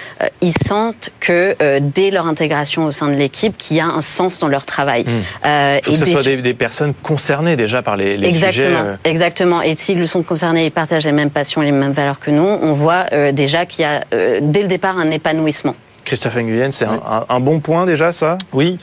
ils 0.41 0.53
sentent 0.53 1.11
que 1.21 1.57
dès 1.81 2.11
leur 2.11 2.27
intégration 2.27 2.85
au 2.85 2.93
sein 2.93 3.09
de 3.09 3.15
l'équipe, 3.15 3.57
qu'il 3.57 3.77
y 3.77 3.81
a 3.81 3.87
un 3.87 4.03
sens 4.03 4.39
dans 4.39 4.49
leur 4.49 4.65
travail. 4.65 5.05
Hmm. 5.05 5.49
et 5.77 5.81
que 5.81 5.95
ce 5.95 6.07
soit 6.07 6.23
des, 6.23 6.37
des, 6.39 6.55
personnes 6.55 6.95
concernées 7.03 7.57
déjà 7.57 7.83
par 7.83 7.97
les, 7.97 8.17
les 8.17 8.29
exactement, 8.29 8.67
sujets. 8.67 8.77
Euh. 8.77 8.97
Exactement. 9.05 9.63
Et 9.63 9.75
s'ils 9.75 9.99
le 9.99 10.07
sont 10.07 10.23
concernés 10.23 10.67
et 10.67 10.71
partagent 10.71 11.05
les 11.05 11.13
mêmes 11.13 11.26
passions 11.31 11.63
et 11.63 11.67
les 11.67 11.73
mêmes 11.73 11.93
valeurs 11.93 12.21
que 12.21 12.31
nous, 12.31 12.43
on 12.43 12.73
voit 12.73 13.07
euh, 13.13 13.33
déjà 13.33 13.67
qu'il 13.67 13.83
y 13.83 13.85
a 13.85 14.05
euh, 14.15 14.41
dès 14.43 14.63
le 14.63 14.69
départ 14.69 14.99
un 14.99 15.11
épanouissement. 15.11 15.75
Christophe 16.07 16.37
Nguyen, 16.37 16.71
c'est 16.71 16.87
un, 16.87 17.41
bon 17.41 17.59
point 17.59 17.85
déjà 17.85 18.13
ça? 18.13 18.39
Oui, 18.53 18.79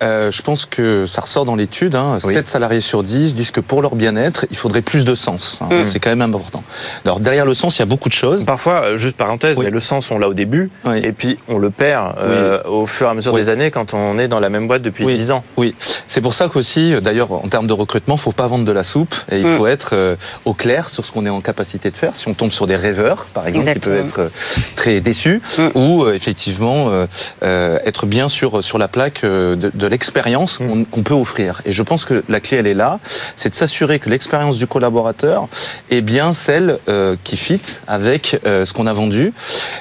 euh, 0.00 0.30
je 0.30 0.42
pense 0.42 0.64
que 0.64 1.06
ça 1.06 1.20
ressort 1.20 1.44
dans 1.44 1.56
l'étude. 1.56 1.96
Hein, 1.96 2.18
7 2.20 2.48
salariés 2.48 2.80
sur 2.80 3.02
10 3.02 3.34
disent 3.34 3.50
que 3.50 3.60
pour 3.60 3.82
leur 3.82 3.96
bien-être, 3.96 4.46
il 4.52 4.56
faudrait 4.56 4.80
plus 4.80 5.04
de 5.04 5.16
sens. 5.16 5.58
Hein. 5.60 5.66
Mm. 5.70 5.84
C'est 5.86 5.98
quand 5.98 6.10
même 6.10 6.22
important. 6.22 6.62
Alors 7.04 7.18
derrière 7.18 7.46
le 7.46 7.54
sens, 7.54 7.76
il 7.76 7.80
y 7.80 7.82
a 7.82 7.86
beaucoup 7.86 8.08
de 8.08 8.14
choses. 8.14 8.44
Parfois, 8.44 8.84
euh, 8.84 8.96
juste 8.96 9.16
parenthèse, 9.16 9.58
mais 9.58 9.70
le 9.70 9.80
sens, 9.80 10.12
on 10.12 10.18
l'a 10.18 10.28
au 10.28 10.34
début, 10.34 10.70
et 11.02 11.10
puis 11.10 11.36
on 11.48 11.58
le 11.58 11.70
perd 11.70 12.14
euh, 12.18 12.62
au 12.64 12.86
fur 12.86 13.08
et 13.08 13.10
à 13.10 13.14
mesure 13.14 13.34
des 13.34 13.48
années 13.48 13.72
quand 13.72 13.92
on 13.92 14.16
est 14.16 14.28
dans 14.28 14.40
la 14.40 14.48
même 14.48 14.68
boîte 14.68 14.82
depuis 14.82 15.04
10 15.04 15.32
ans. 15.32 15.42
Oui, 15.56 15.74
c'est 16.06 16.20
pour 16.20 16.34
ça 16.34 16.48
qu'aussi, 16.48 16.94
d'ailleurs, 17.02 17.32
en 17.32 17.48
termes 17.48 17.66
de 17.66 17.72
recrutement, 17.72 18.16
faut 18.16 18.30
pas 18.30 18.46
vendre 18.46 18.64
de 18.64 18.72
la 18.72 18.84
soupe, 18.84 19.16
et 19.32 19.40
il 19.40 19.46
mm. 19.46 19.56
faut 19.56 19.66
être 19.66 19.90
euh, 19.94 20.14
au 20.44 20.54
clair 20.54 20.90
sur 20.90 21.04
ce 21.04 21.10
qu'on 21.10 21.26
est 21.26 21.30
en 21.30 21.40
capacité 21.40 21.90
de 21.90 21.96
faire. 21.96 22.14
Si 22.14 22.28
on 22.28 22.34
tombe 22.34 22.52
sur 22.52 22.68
des 22.68 22.76
rêveurs, 22.76 23.26
par 23.34 23.48
exemple, 23.48 23.72
qui 23.72 23.78
peuvent 23.80 24.06
être 24.06 24.30
très 24.76 25.00
déçus, 25.00 25.42
mm. 25.58 25.68
ou 25.74 26.08
effectivement 26.08 26.67
euh, 26.68 27.06
euh, 27.42 27.78
être 27.84 28.06
bien 28.06 28.28
sur 28.28 28.62
sur 28.62 28.78
la 28.78 28.88
plaque 28.88 29.24
euh, 29.24 29.56
de, 29.56 29.70
de 29.72 29.86
l'expérience 29.86 30.60
mm. 30.60 30.84
qu'on 30.86 31.02
peut 31.02 31.14
offrir. 31.14 31.62
Et 31.64 31.72
je 31.72 31.82
pense 31.82 32.04
que 32.04 32.22
la 32.28 32.40
clé, 32.40 32.58
elle 32.58 32.66
est 32.66 32.74
là, 32.74 32.98
c'est 33.36 33.50
de 33.50 33.54
s'assurer 33.54 33.98
que 33.98 34.10
l'expérience 34.10 34.58
du 34.58 34.66
collaborateur 34.66 35.48
est 35.90 36.00
bien 36.00 36.32
celle 36.32 36.78
qui 37.24 37.36
fit 37.36 37.60
avec 37.86 38.40
ce 38.44 38.72
qu'on 38.72 38.86
a 38.86 38.92
vendu. 38.92 39.32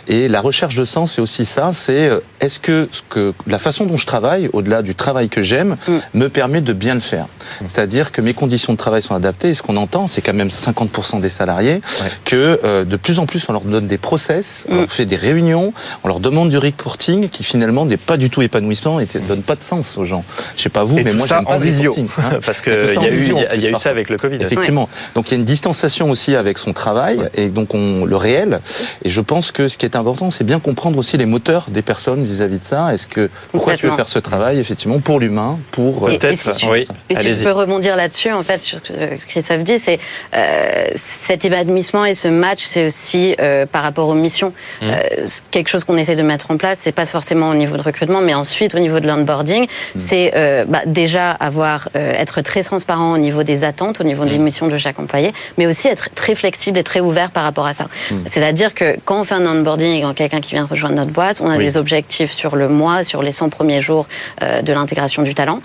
Et 0.07 0.27
la 0.27 0.41
recherche 0.41 0.75
de 0.75 0.85
sens, 0.85 1.13
c'est 1.13 1.21
aussi 1.21 1.45
ça. 1.45 1.71
C'est 1.73 2.11
est-ce 2.39 2.59
que, 2.59 2.87
ce 2.91 3.01
que 3.09 3.33
la 3.45 3.59
façon 3.59 3.85
dont 3.85 3.97
je 3.97 4.05
travaille, 4.05 4.49
au-delà 4.53 4.81
du 4.81 4.95
travail 4.95 5.29
que 5.29 5.41
j'aime, 5.41 5.77
mm. 5.87 5.97
me 6.13 6.29
permet 6.29 6.61
de 6.61 6.73
bien 6.73 6.95
le 6.95 7.01
faire. 7.01 7.25
Mm. 7.25 7.65
C'est-à-dire 7.67 8.11
que 8.11 8.21
mes 8.21 8.33
conditions 8.33 8.73
de 8.73 8.77
travail 8.77 9.01
sont 9.01 9.15
adaptées. 9.15 9.49
Et 9.49 9.53
ce 9.53 9.61
qu'on 9.61 9.77
entend, 9.77 10.07
c'est 10.07 10.21
quand 10.21 10.33
même 10.33 10.49
50% 10.49 11.19
des 11.19 11.29
salariés 11.29 11.81
que 12.25 12.83
de 12.83 12.97
plus 12.97 13.19
en 13.19 13.25
plus 13.25 13.47
on 13.49 13.53
leur 13.53 13.61
donne 13.61 13.87
des 13.87 13.97
process, 13.97 14.67
on 14.69 14.75
leur 14.75 14.91
fait 14.91 15.05
des 15.05 15.15
réunions, 15.15 15.73
on 16.03 16.07
leur 16.07 16.19
demande 16.19 16.49
du 16.49 16.57
reporting 16.77 17.29
qui 17.29 17.43
finalement 17.43 17.85
n'est 17.85 17.97
pas 17.97 18.17
du 18.17 18.29
tout 18.29 18.41
épanouissant 18.41 18.99
et 18.99 19.07
ne 19.15 19.19
donne 19.27 19.43
pas 19.43 19.55
de 19.55 19.63
sens 19.63 19.97
aux 19.97 20.05
gens. 20.05 20.23
Je 20.55 20.63
sais 20.63 20.69
pas 20.69 20.83
vous, 20.83 20.97
mais 20.97 21.13
moi 21.13 21.27
ça 21.27 21.41
en 21.45 21.57
visio, 21.57 21.95
hein. 21.97 22.39
parce 22.45 22.61
qu'il 22.61 22.73
y 22.73 22.75
a 22.75 23.09
eu 23.09 23.33
il 23.55 23.61
y 23.61 23.67
a 23.67 23.69
eu 23.69 23.75
ça 23.75 23.89
avec 23.89 24.09
le 24.09 24.17
Covid. 24.17 24.37
Effectivement. 24.41 24.89
Donc 25.15 25.29
il 25.29 25.31
y 25.31 25.33
a 25.35 25.37
une 25.37 25.45
distanciation 25.45 26.09
aussi 26.09 26.35
avec 26.35 26.57
son 26.57 26.73
travail 26.73 27.29
et 27.33 27.47
donc 27.47 27.73
on 27.73 28.05
le 28.05 28.15
réel. 28.15 28.61
Et 29.03 29.09
je 29.09 29.21
pense 29.21 29.51
que 29.51 29.67
ce 29.67 29.77
qui 29.77 29.85
est 29.85 29.95
important, 29.95 30.29
c'est 30.29 30.43
bien 30.43 30.59
comprendre 30.59 30.97
aussi 30.97 31.17
les 31.17 31.25
moteurs 31.25 31.65
des 31.69 31.81
personnes 31.81 32.23
vis-à-vis 32.23 32.59
de 32.59 32.63
ça. 32.63 32.93
Est-ce 32.93 33.07
que 33.07 33.29
pourquoi 33.51 33.75
tu 33.75 33.87
veux 33.87 33.95
faire 33.95 34.09
ce 34.09 34.19
travail 34.19 34.59
effectivement 34.59 34.99
pour 34.99 35.19
l'humain, 35.19 35.59
pour 35.71 36.05
peut-être. 36.05 36.25
Et, 36.25 36.35
si 36.35 36.65
oui. 36.67 36.87
Et 37.09 37.15
si 37.15 37.35
je 37.35 37.43
peux 37.43 37.51
rebondir 37.51 37.95
là-dessus, 37.95 38.31
en 38.31 38.43
fait, 38.43 38.61
sur 38.61 38.79
ce 38.83 38.91
que 38.91 39.25
Christophe 39.25 39.63
dit, 39.63 39.79
c'est 39.79 39.99
euh, 40.35 40.87
cet 40.95 41.45
épanouissement 41.45 42.05
et 42.05 42.13
ce 42.13 42.27
match, 42.27 42.63
c'est 42.63 42.87
aussi 42.87 43.35
euh, 43.39 43.65
par 43.65 43.83
rapport 43.83 44.07
aux 44.09 44.13
missions. 44.13 44.53
Mmh. 44.81 44.85
Euh, 44.85 45.27
quelque 45.51 45.69
chose 45.69 45.83
qu'on 45.83 45.97
essaie 45.97 46.15
de 46.15 46.23
mettre 46.23 46.51
en 46.51 46.57
place, 46.57 46.66
c'est 46.75 46.91
pas 46.91 47.05
forcément 47.05 47.49
au 47.49 47.55
niveau 47.55 47.77
de 47.77 47.81
recrutement, 47.81 48.21
mais 48.21 48.33
ensuite 48.33 48.75
au 48.75 48.79
niveau 48.79 48.99
de 48.99 49.07
l'onboarding, 49.07 49.63
mmh. 49.63 49.99
c'est 49.99 50.31
euh, 50.35 50.65
bah, 50.67 50.81
déjà 50.85 51.31
avoir 51.31 51.89
euh, 51.95 52.11
être 52.11 52.41
très 52.41 52.63
transparent 52.63 53.13
au 53.13 53.17
niveau 53.17 53.43
des 53.43 53.63
attentes, 53.63 54.01
au 54.01 54.03
niveau 54.03 54.25
des 54.25 54.37
mmh. 54.37 54.43
missions 54.43 54.67
de 54.67 54.77
chaque 54.77 54.99
employé, 54.99 55.33
mais 55.57 55.67
aussi 55.67 55.87
être 55.87 56.09
très 56.13 56.35
flexible 56.35 56.77
et 56.77 56.83
très 56.83 56.99
ouvert 56.99 57.31
par 57.31 57.43
rapport 57.43 57.65
à 57.65 57.73
ça. 57.73 57.85
Mmh. 58.11 58.15
C'est-à-dire 58.25 58.73
que 58.73 58.97
quand 59.05 59.21
on 59.21 59.23
fait 59.23 59.35
un 59.35 59.45
onboarding 59.45 59.99
et 59.99 60.01
quand 60.01 60.13
quelqu'un 60.13 60.39
qui 60.39 60.55
vient 60.55 60.65
rejoindre 60.65 60.95
notre 60.95 61.11
boîte, 61.11 61.41
on 61.41 61.49
a 61.49 61.57
des 61.57 61.77
objectifs 61.77 62.31
sur 62.31 62.55
le 62.55 62.67
mois, 62.67 63.03
sur 63.03 63.21
les 63.21 63.31
100 63.31 63.49
premiers 63.49 63.81
jours 63.81 64.07
euh, 64.43 64.61
de 64.61 64.73
l'intégration 64.73 65.23
du 65.23 65.33
talent, 65.33 65.61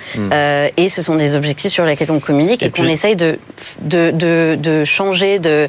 et 0.77 0.89
ce 0.89 1.03
sont 1.03 1.17
des 1.17 1.35
objectifs 1.37 1.73
sur 1.73 1.85
lesquels 1.85 2.11
on 2.11 2.21
communique 2.21 2.63
et, 2.63 2.71
qu'on 2.71 2.85
essaye 2.85 3.17
de 3.17 3.39
de, 3.81 4.11
de, 4.11 4.57
de 4.61 4.85
changer, 4.85 5.39
de 5.39 5.69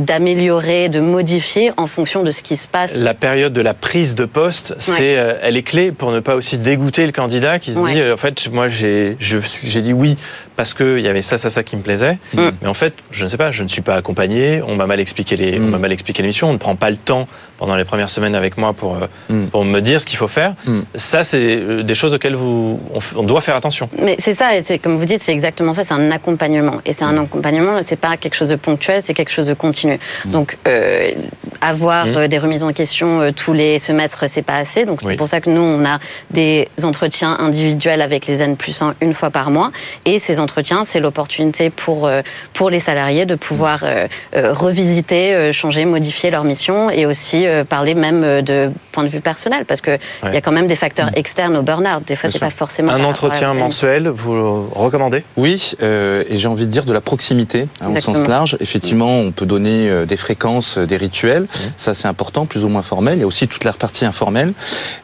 d'améliorer, 0.00 0.88
de, 0.88 0.98
de 0.98 1.00
modifier 1.00 1.72
en 1.76 1.86
fonction 1.86 2.22
de 2.22 2.30
ce 2.30 2.42
qui 2.42 2.56
se 2.56 2.68
passe. 2.68 2.94
La 2.94 3.14
période 3.14 3.52
de 3.52 3.60
la 3.60 3.74
prise 3.74 4.14
de 4.14 4.17
poste, 4.24 4.74
c'est, 4.78 5.18
euh, 5.18 5.32
elle 5.42 5.56
est 5.56 5.62
clé 5.62 5.92
pour 5.92 6.12
ne 6.12 6.20
pas 6.20 6.34
aussi 6.34 6.58
dégoûter 6.58 7.06
le 7.06 7.12
candidat 7.12 7.58
qui 7.58 7.74
se 7.74 7.78
dit, 7.92 8.00
euh, 8.00 8.14
en 8.14 8.16
fait, 8.16 8.50
moi 8.52 8.68
j'ai, 8.68 9.16
j'ai 9.20 9.80
dit 9.80 9.92
oui 9.92 10.16
parce 10.58 10.74
qu'il 10.74 10.98
y 10.98 11.06
avait 11.06 11.22
ça, 11.22 11.38
ça, 11.38 11.50
ça 11.50 11.62
qui 11.62 11.76
me 11.76 11.82
plaisait. 11.82 12.18
Mm. 12.34 12.48
Mais 12.62 12.68
en 12.68 12.74
fait, 12.74 12.92
je 13.12 13.22
ne 13.22 13.28
sais 13.28 13.36
pas, 13.36 13.52
je 13.52 13.62
ne 13.62 13.68
suis 13.68 13.80
pas 13.80 13.94
accompagné, 13.94 14.60
on 14.66 14.74
m'a 14.74 14.86
mal 14.86 14.98
expliqué 14.98 15.36
les, 15.36 15.56
on 15.56 15.68
m'a 15.68 15.78
mm. 15.78 15.80
mal 15.80 15.92
expliqué 15.92 16.20
l'émission, 16.20 16.50
on 16.50 16.52
ne 16.52 16.58
prend 16.58 16.74
pas 16.74 16.90
le 16.90 16.96
temps 16.96 17.28
pendant 17.58 17.76
les 17.76 17.84
premières 17.84 18.10
semaines 18.10 18.34
avec 18.34 18.58
moi 18.58 18.72
pour, 18.72 18.96
euh, 18.96 19.06
mm. 19.28 19.46
pour 19.50 19.64
me 19.64 19.78
dire 19.78 20.00
ce 20.00 20.06
qu'il 20.06 20.18
faut 20.18 20.26
faire. 20.26 20.54
Ça, 20.96 21.22
c'est 21.22 21.84
des 21.84 21.94
choses 21.94 22.12
auxquelles 22.12 22.34
vous, 22.34 22.80
on, 23.14 23.22
doit 23.22 23.40
faire 23.40 23.54
attention. 23.54 23.88
Mais 24.02 24.16
c'est 24.18 24.34
ça, 24.34 24.56
et 24.56 24.62
c'est 24.62 24.80
comme 24.80 24.96
vous 24.96 25.04
dites, 25.04 25.22
c'est 25.22 25.32
exactement 25.32 25.72
ça, 25.74 25.84
c'est 25.84 25.94
un 25.94 26.10
accompagnement. 26.10 26.80
Et 26.84 26.92
c'est 26.92 27.04
un 27.04 27.16
accompagnement, 27.16 27.78
c'est 27.86 27.96
pas 27.96 28.16
quelque 28.16 28.34
chose 28.34 28.48
de 28.48 28.56
ponctuel, 28.56 29.02
c'est 29.04 29.14
quelque 29.14 29.30
chose 29.30 29.46
de 29.46 29.54
continu. 29.54 30.00
Donc, 30.24 30.58
euh, 30.66 31.12
avoir 31.60 32.28
des 32.28 32.38
remises 32.38 32.64
en 32.64 32.72
question 32.72 33.32
tous 33.32 33.52
les 33.52 33.78
semestres, 33.78 34.24
c'est 34.26 34.42
pas 34.42 34.56
assez. 34.56 34.84
Donc, 34.86 35.00
c'est 35.06 35.16
pour 35.16 35.28
ça 35.28 35.40
que 35.40 35.50
nous, 35.50 35.60
on 35.60 35.84
a 35.84 36.00
des 36.32 36.68
entretiens 36.82 37.36
individuels 37.38 38.02
avec 38.02 38.26
les 38.26 38.42
N 38.42 38.56
plus 38.56 38.82
1 38.82 38.96
une 39.00 39.14
fois 39.14 39.30
par 39.30 39.52
mois. 39.52 39.70
Et 40.04 40.18
ces 40.18 40.40
entretien, 40.48 40.84
c'est 40.84 40.98
l'opportunité 40.98 41.68
pour, 41.68 42.06
euh, 42.06 42.22
pour 42.54 42.70
les 42.70 42.80
salariés 42.80 43.26
de 43.26 43.34
pouvoir 43.34 43.84
euh, 43.84 44.08
euh, 44.34 44.54
revisiter, 44.54 45.52
changer, 45.52 45.84
modifier 45.84 46.30
leur 46.30 46.44
mission 46.44 46.88
et 46.88 47.04
aussi 47.04 47.46
parler 47.68 47.94
même 47.94 48.42
de 48.42 48.70
point 48.92 49.04
de 49.04 49.08
vue 49.08 49.20
personnel 49.20 49.66
parce 49.66 49.82
qu'il 49.82 49.98
il 50.26 50.34
y 50.34 50.36
a 50.38 50.40
quand 50.40 50.52
même 50.52 50.66
des 50.66 50.76
facteurs 50.76 51.10
externes 51.14 51.56
au 51.56 51.62
burn-out. 51.62 52.02
Des 52.06 52.16
fois, 52.16 52.30
c'est 52.30 52.38
pas 52.38 52.48
forcément. 52.50 52.92
Un 52.92 53.04
entretien 53.04 53.52
mensuel, 53.52 54.08
vous 54.08 54.34
le 54.34 54.48
recommandez? 54.72 55.22
Oui, 55.36 55.74
et 55.80 56.38
j'ai 56.38 56.48
envie 56.48 56.66
de 56.66 56.70
dire 56.70 56.84
de 56.84 56.92
la 56.94 57.02
proximité 57.02 57.68
hein, 57.82 57.92
au 57.94 58.00
sens 58.00 58.26
large. 58.26 58.56
Effectivement, 58.60 59.20
on 59.20 59.32
peut 59.32 59.46
donner 59.46 60.06
des 60.06 60.16
fréquences, 60.16 60.78
des 60.78 60.96
rituels. 60.96 61.46
Ça, 61.76 61.92
c'est 61.92 62.08
important, 62.08 62.46
plus 62.46 62.64
ou 62.64 62.68
moins 62.68 62.82
formel. 62.82 63.18
Il 63.18 63.20
y 63.20 63.24
a 63.24 63.26
aussi 63.26 63.48
toute 63.48 63.64
la 63.64 63.72
partie 63.72 64.06
informelle. 64.06 64.54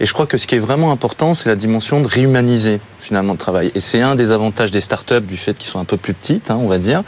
Et 0.00 0.06
je 0.06 0.12
crois 0.14 0.26
que 0.26 0.38
ce 0.38 0.46
qui 0.46 0.54
est 0.54 0.64
vraiment 0.70 0.90
important, 0.90 1.34
c'est 1.34 1.48
la 1.48 1.56
dimension 1.56 2.00
de 2.00 2.08
réhumaniser 2.08 2.80
finalement 3.04 3.32
le 3.34 3.38
travail. 3.38 3.70
Et 3.74 3.80
c'est 3.80 4.00
un 4.00 4.14
des 4.14 4.30
avantages 4.30 4.70
des 4.70 4.80
startups 4.80 5.20
du 5.20 5.36
fait 5.36 5.54
qu'ils 5.54 5.70
sont 5.70 5.78
un 5.78 5.84
peu 5.84 5.96
plus 5.96 6.14
petites, 6.14 6.50
hein, 6.50 6.58
on 6.60 6.66
va 6.66 6.78
dire. 6.78 7.02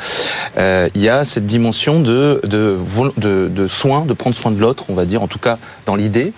Euh, 0.59 0.89
il 0.95 1.03
y 1.03 1.09
a 1.09 1.25
cette 1.25 1.47
dimension 1.47 2.01
de, 2.01 2.41
de, 2.45 2.77
de, 3.17 3.49
de 3.49 3.67
soin, 3.67 4.05
de 4.05 4.13
prendre 4.13 4.37
soin 4.37 4.51
de 4.51 4.61
l'autre, 4.61 4.85
on 4.89 4.95
va 4.95 5.07
dire, 5.07 5.23
en 5.23 5.29
tout 5.29 5.39
cas 5.39 5.59
dans 5.87 5.97
l'idée. 5.97 6.33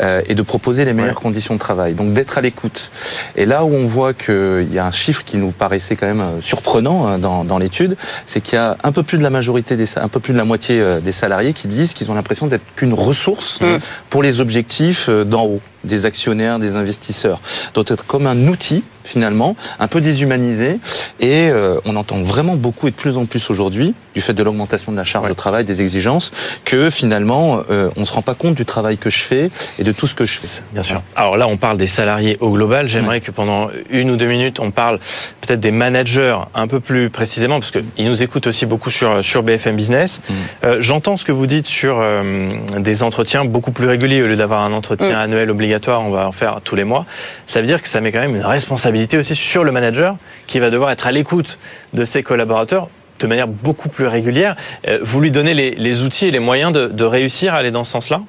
et 0.00 0.34
de 0.34 0.42
proposer 0.42 0.84
les 0.84 0.92
meilleures 0.92 1.20
conditions 1.20 1.54
de 1.54 1.58
travail. 1.58 1.94
Donc 1.94 2.12
d'être 2.12 2.38
à 2.38 2.40
l'écoute. 2.40 2.90
Et 3.36 3.46
là 3.46 3.64
où 3.64 3.74
on 3.74 3.86
voit 3.86 4.14
qu'il 4.14 4.68
y 4.72 4.78
a 4.78 4.86
un 4.86 4.90
chiffre 4.90 5.24
qui 5.24 5.36
nous 5.36 5.50
paraissait 5.50 5.96
quand 5.96 6.06
même 6.06 6.40
surprenant 6.40 7.06
hein, 7.06 7.18
dans, 7.18 7.44
dans 7.44 7.58
l'étude, 7.58 7.96
c'est 8.26 8.40
qu'il 8.40 8.54
y 8.54 8.58
a 8.58 8.76
un 8.82 8.92
peu 8.92 9.02
plus 9.02 9.18
de 9.18 9.22
la 9.22 9.30
majorité 9.30 9.76
des, 9.76 9.86
un 9.98 10.08
peu 10.08 10.20
plus 10.20 10.32
de 10.32 10.38
la 10.38 10.44
moitié 10.44 11.00
des 11.02 11.12
salariés 11.12 11.52
qui 11.52 11.68
disent 11.68 11.94
qu'ils 11.94 12.10
ont 12.10 12.14
l'impression 12.14 12.46
d'être 12.46 12.64
qu'une 12.76 12.94
ressource 12.94 13.60
mm. 13.60 13.78
pour 14.08 14.22
les 14.22 14.40
objectifs 14.40 15.10
d'en 15.10 15.44
haut 15.44 15.60
des 15.84 16.04
actionnaires, 16.04 16.58
des 16.58 16.76
investisseurs, 16.76 17.40
doit 17.74 17.84
être 17.88 18.06
comme 18.06 18.26
un 18.26 18.48
outil 18.48 18.84
finalement, 19.04 19.56
un 19.78 19.88
peu 19.88 20.00
déshumanisé. 20.00 20.78
Et 21.20 21.48
euh, 21.48 21.80
on 21.84 21.96
entend 21.96 22.22
vraiment 22.22 22.56
beaucoup 22.56 22.86
et 22.86 22.90
de 22.90 22.96
plus 22.96 23.16
en 23.16 23.26
plus 23.26 23.50
aujourd'hui, 23.50 23.94
du 24.14 24.20
fait 24.20 24.32
de 24.32 24.42
l'augmentation 24.42 24.92
de 24.92 24.96
la 24.96 25.04
charge 25.04 25.28
de 25.28 25.34
travail, 25.34 25.64
des 25.64 25.80
exigences, 25.80 26.32
que 26.64 26.90
finalement, 26.90 27.62
euh, 27.70 27.90
on 27.96 28.04
se 28.04 28.12
rend 28.12 28.22
pas 28.22 28.34
compte 28.34 28.54
du 28.54 28.64
travail 28.64 28.98
que 28.98 29.10
je 29.10 29.20
fais 29.20 29.50
et 29.78 29.84
de 29.84 29.92
tout 29.92 30.06
ce 30.06 30.14
que 30.14 30.26
je 30.26 30.38
fais. 30.38 30.62
Bien 30.72 30.82
sûr. 30.82 31.02
Alors 31.16 31.36
là, 31.36 31.46
on 31.46 31.56
parle 31.56 31.78
des 31.78 31.86
salariés 31.86 32.36
au 32.40 32.50
global. 32.50 32.88
J'aimerais 32.88 33.20
que 33.20 33.30
pendant 33.30 33.68
une 33.90 34.10
ou 34.10 34.16
deux 34.16 34.26
minutes, 34.26 34.60
on 34.60 34.70
parle 34.70 34.98
peut-être 35.40 35.60
des 35.60 35.70
managers 35.70 36.36
un 36.54 36.66
peu 36.66 36.80
plus 36.80 37.10
précisément, 37.10 37.60
parce 37.60 37.70
qu'ils 37.70 38.04
nous 38.04 38.22
écoutent 38.22 38.46
aussi 38.46 38.66
beaucoup 38.66 38.90
sur, 38.90 39.24
sur 39.24 39.42
BFM 39.42 39.76
Business. 39.76 40.20
Mm. 40.28 40.34
Euh, 40.64 40.76
J'entends 40.80 41.16
ce 41.16 41.24
que 41.24 41.32
vous 41.32 41.46
dites 41.46 41.66
sur 41.66 42.00
euh, 42.00 42.50
des 42.78 43.02
entretiens 43.02 43.44
beaucoup 43.44 43.72
plus 43.72 43.86
réguliers. 43.86 44.22
Au 44.22 44.26
lieu 44.26 44.36
d'avoir 44.36 44.62
un 44.62 44.72
entretien 44.72 45.16
mm. 45.16 45.20
annuel 45.20 45.50
obligatoire, 45.50 46.02
on 46.02 46.10
va 46.10 46.26
en 46.26 46.32
faire 46.32 46.60
tous 46.64 46.74
les 46.74 46.84
mois. 46.84 47.06
Ça 47.46 47.60
veut 47.60 47.66
dire 47.66 47.82
que 47.82 47.88
ça 47.88 48.00
met 48.00 48.12
quand 48.12 48.20
même 48.20 48.36
une 48.36 48.44
responsabilité 48.44 49.18
aussi 49.18 49.34
sur 49.34 49.64
le 49.64 49.72
manager 49.72 50.16
qui 50.46 50.58
va 50.58 50.70
devoir 50.70 50.90
être 50.90 51.06
à 51.06 51.12
l'écoute 51.12 51.58
de 51.92 52.04
ses 52.04 52.22
collaborateurs 52.22 52.88
de 53.20 53.26
manière 53.26 53.48
beaucoup 53.48 53.88
plus 53.88 54.06
régulière. 54.06 54.56
Euh, 54.88 54.98
vous 55.02 55.20
lui 55.20 55.30
donnez 55.30 55.54
les, 55.54 56.02
outils 56.02 56.26
et 56.26 56.30
les 56.30 56.38
moyens 56.38 56.72
de, 56.72 57.04
réussir 57.04 57.54
à 57.54 57.58
aller 57.58 57.70
dans 57.70 57.84
ce 57.84 57.92
sens-là? 57.92 58.20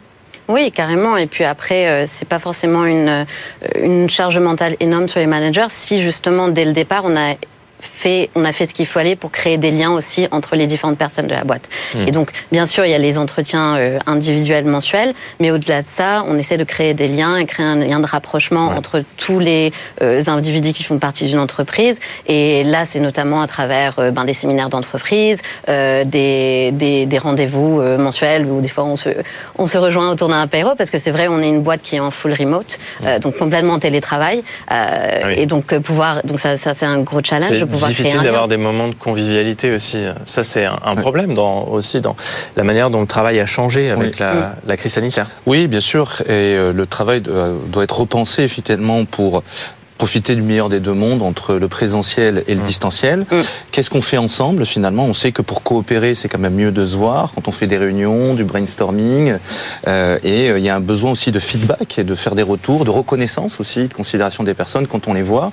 Oui, 0.48 0.72
carrément. 0.72 1.18
Et 1.18 1.28
puis 1.28 1.44
après, 1.44 1.88
euh, 1.88 2.06
c'est 2.08 2.28
pas 2.28 2.40
forcément 2.40 2.86
une, 2.86 3.08
euh, 3.08 3.26
une 3.82 4.10
charge 4.10 4.38
mentale 4.38 4.76
énorme 4.80 5.08
sur 5.08 5.20
les 5.20 5.28
managers 5.28 5.68
si 5.70 6.02
justement 6.02 6.48
dès 6.48 6.66
le 6.66 6.74
départ 6.74 7.04
on 7.06 7.16
a 7.16 7.36
fait, 7.82 8.30
on 8.36 8.46
a 8.46 8.52
fait 8.52 8.66
ce 8.66 8.74
qu'il 8.74 8.86
fallait 8.86 9.16
pour 9.16 9.32
créer 9.32 9.58
des 9.58 9.72
liens 9.72 9.92
aussi 9.92 10.28
entre 10.32 10.56
les 10.56 10.68
différentes 10.68 10.98
personnes 10.98 11.28
de 11.28 11.34
la 11.34 11.44
boîte. 11.44 11.70
Hmm. 11.96 12.08
Et 12.08 12.12
donc, 12.12 12.32
bien 12.52 12.66
sûr, 12.66 12.86
il 12.86 12.92
y 12.92 12.94
a 12.94 12.98
les 12.98 13.18
entretiens 13.18 13.76
euh, 13.78 14.00
individuels 14.06 14.66
mensuels, 14.66 15.14
mais 15.40 15.52
au-delà 15.52 15.82
de 15.82 15.88
ça, 15.88 16.24
on 16.28 16.38
essaie 16.38 16.58
de 16.58 16.64
créer 16.64 16.94
des 16.94 17.08
liens 17.08 17.38
et 17.38 17.46
créer 17.46 17.66
un 17.66 17.76
lien 17.76 18.00
de 18.00 18.06
rapprochement 18.06 18.68
entre 18.68 19.04
tous 19.18 19.40
les 19.40 19.72
euh, 20.02 20.24
individus 20.28 20.74
qui 20.74 20.84
font 20.84 21.00
partie 21.00 21.26
d'une 21.26 21.40
entreprise. 21.40 22.00
Et 22.28 22.64
là, 22.64 22.86
c'est 22.86 23.00
notamment 23.00 23.42
à 23.42 23.48
travers 23.48 23.96
euh, 24.00 24.12
ben, 24.12 24.26
des 24.26 24.34
séminaires 24.34 24.70
d'entreprise, 24.70 25.40
des, 25.68 26.72
des, 26.74 27.06
des 27.06 27.18
rendez-vous 27.18 27.82
mensuels 27.98 28.46
où 28.46 28.62
des 28.62 28.70
fois 28.70 28.84
on 28.84 28.96
se, 28.96 29.10
on 29.58 29.68
se 29.68 29.78
rejoint 29.78 30.10
autour 30.10 30.30
d'un 30.30 30.42
apéro 30.42 30.76
parce 30.76 30.90
que 30.90 30.98
c'est 30.98 31.12
vrai, 31.12 31.28
on 31.28 31.42
est 31.42 31.48
une 31.48 31.62
boîte 31.62 31.82
qui 31.82 31.96
est 31.96 32.00
en 32.00 32.12
full 32.12 32.34
remote, 32.34 32.78
hmm. 33.02 33.20
donc 33.20 33.38
complètement 33.38 33.74
en 33.74 33.80
télétravail. 33.80 34.44
Et 35.36 35.46
donc, 35.46 35.78
pouvoir, 35.80 36.24
donc 36.24 36.40
ça, 36.40 36.58
ça 36.58 36.74
c'est 36.74 36.86
un 36.86 37.00
gros 37.00 37.22
challenge 37.24 37.64
c'est 37.80 37.88
difficile 37.88 38.22
d'avoir 38.22 38.48
des 38.48 38.58
moments 38.58 38.88
de 38.88 38.96
convivialité 38.96 39.74
aussi. 39.74 40.04
Ça, 40.26 40.44
c'est 40.44 40.66
un, 40.66 40.96
problème 40.96 41.34
dans, 41.34 41.66
aussi 41.66 42.02
dans 42.02 42.16
la 42.56 42.64
manière 42.64 42.90
dont 42.90 43.02
le 43.02 43.08
travail 43.08 43.40
a 43.40 43.46
changé 43.46 43.90
avec 43.90 44.20
la, 44.20 44.56
la, 44.66 44.78
crise 44.78 44.94
sanitaire. 44.94 45.28
Oui, 45.46 45.68
bien 45.68 45.80
sûr. 45.80 46.22
Et 46.26 46.30
euh, 46.30 46.74
le 46.74 46.86
travail 46.86 47.22
doit 47.22 47.84
être 47.84 48.00
repensé 48.00 48.48
finalement 48.48 49.06
pour 49.06 49.44
profiter 50.02 50.34
du 50.34 50.42
meilleur 50.42 50.68
des 50.68 50.80
deux 50.80 50.96
mondes 50.96 51.22
entre 51.22 51.54
le 51.54 51.68
présentiel 51.68 52.44
et 52.48 52.56
le 52.56 52.62
mmh. 52.62 52.66
distanciel. 52.66 53.20
Mmh. 53.20 53.36
Qu'est-ce 53.70 53.92
qu'on 53.92 54.02
fait 54.02 54.18
ensemble 54.18 54.66
finalement? 54.66 55.06
On 55.06 55.14
sait 55.14 55.32
que 55.32 55.44
pour 55.44 55.62
coopérer, 55.62 56.16
c'est 56.16 56.28
quand 56.28 56.40
même 56.40 56.56
mieux 56.56 56.72
de 56.72 56.84
se 56.86 56.96
voir 56.96 57.34
quand 57.36 57.48
on 57.48 57.52
fait 57.52 57.68
des 57.68 57.78
réunions, 57.78 58.34
du 58.34 58.44
brainstorming. 58.44 59.36
Euh, 59.88 60.18
et 60.24 60.50
euh, 60.50 60.58
il 60.58 60.66
y 60.66 60.70
a 60.70 60.76
un 60.76 60.80
besoin 60.80 61.12
aussi 61.12 61.32
de 61.32 61.38
feedback 61.38 62.00
et 62.00 62.04
de 62.04 62.16
faire 62.16 62.34
des 62.34 62.42
retours, 62.42 62.84
de 62.84 62.90
reconnaissance 62.90 63.60
aussi, 63.60 63.90
de 63.90 63.94
considération 63.94 64.44
des 64.44 64.56
personnes 64.56 64.88
quand 64.88 65.08
on 65.08 65.14
les 65.14 65.22
voit. 65.22 65.52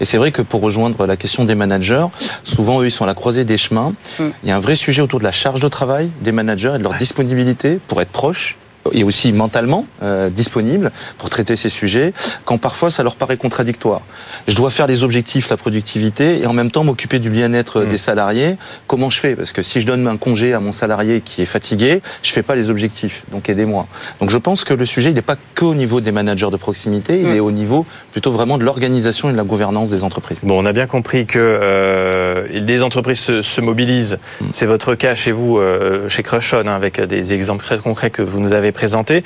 Et 0.00 0.06
c'est 0.06 0.16
vrai 0.16 0.32
que 0.32 0.40
pour 0.40 0.62
rejoindre 0.62 1.04
la 1.04 1.18
question 1.18 1.44
des 1.44 1.54
managers, 1.54 2.06
souvent 2.42 2.80
eux 2.80 2.86
ils 2.86 2.90
sont 2.90 3.04
à 3.04 3.06
la 3.06 3.14
croisée 3.14 3.44
des 3.44 3.58
chemins. 3.58 3.92
Mmh. 4.18 4.24
Il 4.44 4.48
y 4.48 4.52
a 4.52 4.56
un 4.56 4.60
vrai 4.60 4.76
sujet 4.76 5.02
autour 5.02 5.18
de 5.18 5.24
la 5.24 5.32
charge 5.32 5.60
de 5.60 5.68
travail 5.68 6.08
des 6.22 6.32
managers 6.32 6.72
et 6.76 6.78
de 6.78 6.84
leur 6.84 6.94
disponibilité 6.94 7.78
pour 7.86 8.00
être 8.00 8.08
proches 8.12 8.56
et 8.92 9.04
aussi 9.04 9.32
mentalement 9.32 9.86
euh, 10.02 10.30
disponibles 10.30 10.90
pour 11.18 11.28
traiter 11.30 11.56
ces 11.56 11.68
sujets, 11.68 12.12
quand 12.44 12.58
parfois 12.58 12.90
ça 12.90 13.02
leur 13.02 13.14
paraît 13.14 13.36
contradictoire. 13.36 14.02
Je 14.48 14.56
dois 14.56 14.70
faire 14.70 14.86
des 14.86 15.04
objectifs, 15.04 15.48
la 15.50 15.56
productivité, 15.56 16.40
et 16.40 16.46
en 16.46 16.52
même 16.52 16.70
temps 16.70 16.84
m'occuper 16.84 17.18
du 17.18 17.30
bien-être 17.30 17.82
mmh. 17.82 17.90
des 17.90 17.98
salariés. 17.98 18.56
Comment 18.86 19.10
je 19.10 19.20
fais? 19.20 19.36
Parce 19.36 19.52
que 19.52 19.62
si 19.62 19.80
je 19.80 19.86
donne 19.86 20.06
un 20.06 20.16
congé 20.16 20.54
à 20.54 20.60
mon 20.60 20.72
salarié 20.72 21.20
qui 21.20 21.42
est 21.42 21.46
fatigué, 21.46 22.00
je 22.22 22.32
fais 22.32 22.42
pas 22.42 22.54
les 22.54 22.70
objectifs. 22.70 23.24
Donc 23.32 23.48
aidez-moi. 23.48 23.86
Donc 24.20 24.30
je 24.30 24.38
pense 24.38 24.64
que 24.64 24.74
le 24.74 24.86
sujet, 24.86 25.10
il 25.10 25.14
n'est 25.14 25.22
pas 25.22 25.36
qu'au 25.54 25.74
niveau 25.74 26.00
des 26.00 26.12
managers 26.12 26.50
de 26.50 26.56
proximité, 26.56 27.20
il 27.20 27.28
mmh. 27.28 27.36
est 27.36 27.40
au 27.40 27.50
niveau 27.52 27.86
plutôt 28.12 28.32
vraiment 28.32 28.58
de 28.58 28.64
l'organisation 28.64 29.28
et 29.28 29.32
de 29.32 29.36
la 29.36 29.44
gouvernance 29.44 29.90
des 29.90 30.04
entreprises. 30.04 30.38
Bon, 30.42 30.62
on 30.62 30.66
a 30.66 30.72
bien 30.72 30.86
compris 30.86 31.26
que 31.26 31.38
euh, 31.38 32.60
des 32.60 32.82
entreprises 32.82 33.20
se, 33.20 33.42
se 33.42 33.60
mobilisent. 33.60 34.18
Mmh. 34.40 34.46
C'est 34.52 34.66
votre 34.66 34.94
cas 34.94 35.14
chez 35.14 35.32
vous, 35.32 35.58
euh, 35.58 36.08
chez 36.08 36.22
Crushon, 36.22 36.66
hein, 36.66 36.74
avec 36.74 37.00
des 37.00 37.32
exemples 37.32 37.64
très 37.64 37.78
concrets 37.78 38.10
que 38.10 38.22
vous 38.22 38.40
nous 38.40 38.52
avez 38.52 38.69
présenté. 38.72 39.22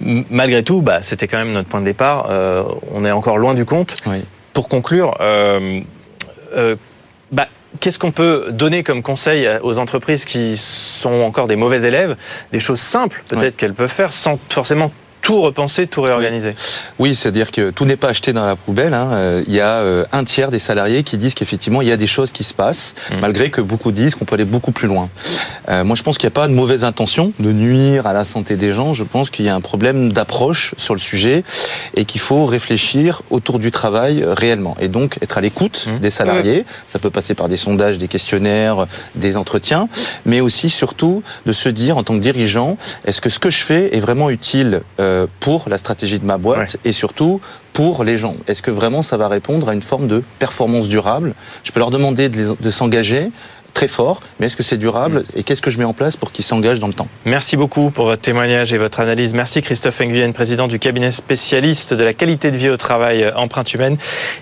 Malgré 0.00 0.62
tout, 0.62 0.82
bah, 0.82 0.98
c'était 1.02 1.28
quand 1.28 1.38
même 1.38 1.52
notre 1.52 1.68
point 1.68 1.80
de 1.80 1.84
départ. 1.86 2.28
Euh, 2.30 2.62
on 2.92 3.04
est 3.04 3.10
encore 3.10 3.38
loin 3.38 3.54
du 3.54 3.64
compte. 3.64 3.96
Pour 4.52 4.68
conclure, 4.68 5.16
euh, 5.20 5.80
euh, 6.56 6.76
bah, 7.32 7.48
qu'est-ce 7.80 7.98
qu'on 7.98 8.12
peut 8.12 8.46
donner 8.50 8.82
comme 8.82 9.02
conseil 9.02 9.48
aux 9.62 9.78
entreprises 9.78 10.24
qui 10.24 10.56
sont 10.56 11.22
encore 11.22 11.46
des 11.46 11.56
mauvais 11.56 11.86
élèves? 11.86 12.16
Des 12.52 12.60
choses 12.60 12.80
simples, 12.80 13.22
peut-être 13.28 13.56
qu'elles 13.56 13.74
peuvent 13.74 13.90
faire 13.90 14.12
sans 14.12 14.38
forcément 14.50 14.92
tout 15.24 15.40
repenser, 15.40 15.86
tout 15.86 16.02
réorganiser. 16.02 16.54
Oui, 16.98 17.14
c'est-à-dire 17.14 17.50
que 17.50 17.70
tout 17.70 17.86
n'est 17.86 17.96
pas 17.96 18.08
acheté 18.08 18.32
dans 18.34 18.44
la 18.44 18.56
poubelle. 18.56 18.92
Hein. 18.92 19.08
Euh, 19.12 19.44
il 19.48 19.54
y 19.54 19.60
a 19.60 19.78
euh, 19.78 20.04
un 20.12 20.22
tiers 20.22 20.50
des 20.50 20.58
salariés 20.58 21.02
qui 21.02 21.16
disent 21.16 21.32
qu'effectivement 21.32 21.80
il 21.80 21.88
y 21.88 21.92
a 21.92 21.96
des 21.96 22.06
choses 22.06 22.30
qui 22.30 22.44
se 22.44 22.52
passent, 22.52 22.94
mmh. 23.10 23.14
malgré 23.20 23.50
que 23.50 23.62
beaucoup 23.62 23.90
disent 23.90 24.14
qu'on 24.14 24.26
peut 24.26 24.34
aller 24.34 24.44
beaucoup 24.44 24.70
plus 24.70 24.86
loin. 24.86 25.08
Euh, 25.70 25.82
moi, 25.82 25.96
je 25.96 26.02
pense 26.02 26.18
qu'il 26.18 26.26
n'y 26.26 26.32
a 26.32 26.38
pas 26.38 26.46
de 26.46 26.52
mauvaise 26.52 26.84
intention 26.84 27.32
de 27.40 27.52
nuire 27.52 28.06
à 28.06 28.12
la 28.12 28.26
santé 28.26 28.56
des 28.56 28.74
gens. 28.74 28.92
Je 28.92 29.02
pense 29.02 29.30
qu'il 29.30 29.46
y 29.46 29.48
a 29.48 29.54
un 29.54 29.62
problème 29.62 30.12
d'approche 30.12 30.74
sur 30.76 30.92
le 30.92 31.00
sujet 31.00 31.42
et 31.94 32.04
qu'il 32.04 32.20
faut 32.20 32.44
réfléchir 32.44 33.22
autour 33.30 33.58
du 33.58 33.70
travail 33.72 34.22
réellement. 34.26 34.76
Et 34.78 34.88
donc 34.88 35.18
être 35.22 35.38
à 35.38 35.40
l'écoute 35.40 35.86
mmh. 35.88 35.98
des 36.00 36.10
salariés. 36.10 36.66
Ça 36.88 36.98
peut 36.98 37.10
passer 37.10 37.34
par 37.34 37.48
des 37.48 37.56
sondages, 37.56 37.96
des 37.96 38.08
questionnaires, 38.08 38.86
des 39.14 39.38
entretiens, 39.38 39.88
mais 40.26 40.42
aussi 40.42 40.68
surtout 40.68 41.22
de 41.46 41.52
se 41.52 41.70
dire 41.70 41.96
en 41.96 42.02
tant 42.02 42.14
que 42.14 42.20
dirigeant, 42.20 42.76
est-ce 43.06 43.22
que 43.22 43.30
ce 43.30 43.38
que 43.38 43.48
je 43.48 43.62
fais 43.62 43.96
est 43.96 44.00
vraiment 44.00 44.28
utile 44.28 44.82
euh, 45.00 45.13
pour 45.40 45.68
la 45.68 45.78
stratégie 45.78 46.18
de 46.18 46.24
ma 46.24 46.38
boîte 46.38 46.76
et 46.84 46.92
surtout 46.92 47.40
pour 47.74 48.04
les 48.04 48.16
gens 48.16 48.36
Est-ce 48.46 48.62
que 48.62 48.70
vraiment 48.70 49.02
ça 49.02 49.16
va 49.16 49.28
répondre 49.28 49.68
à 49.68 49.74
une 49.74 49.82
forme 49.82 50.06
de 50.06 50.22
performance 50.38 50.88
durable? 50.88 51.34
Je 51.64 51.72
peux 51.72 51.80
leur 51.80 51.90
demander 51.90 52.28
de, 52.28 52.70
s'engager 52.70 53.30
très 53.74 53.88
fort, 53.88 54.20
mais 54.38 54.46
est-ce 54.46 54.56
que 54.56 54.62
c'est 54.62 54.76
durable 54.76 55.20
mm. 55.20 55.38
et 55.38 55.42
qu'est-ce 55.42 55.60
que 55.60 55.72
je 55.72 55.78
mets 55.78 55.84
en 55.84 55.92
place 55.92 56.14
pour 56.16 56.30
qu'ils 56.30 56.44
s'engagent 56.44 56.78
dans 56.78 56.86
le 56.86 56.94
temps? 56.94 57.08
Merci 57.24 57.56
beaucoup 57.56 57.90
pour 57.90 58.04
votre 58.04 58.22
témoignage 58.22 58.72
et 58.72 58.78
votre 58.78 59.00
analyse. 59.00 59.34
Merci 59.34 59.60
Christophe 59.60 60.00
Nguyen, 60.00 60.32
président 60.32 60.68
du 60.68 60.78
cabinet 60.78 61.10
spécialiste 61.10 61.92
de 61.92 62.04
la 62.04 62.14
qualité 62.14 62.52
de 62.52 62.56
vie 62.56 62.70
au 62.70 62.76
travail 62.76 63.24
euh, 63.24 63.34
empreinte 63.34 63.74
humaine, 63.74 63.96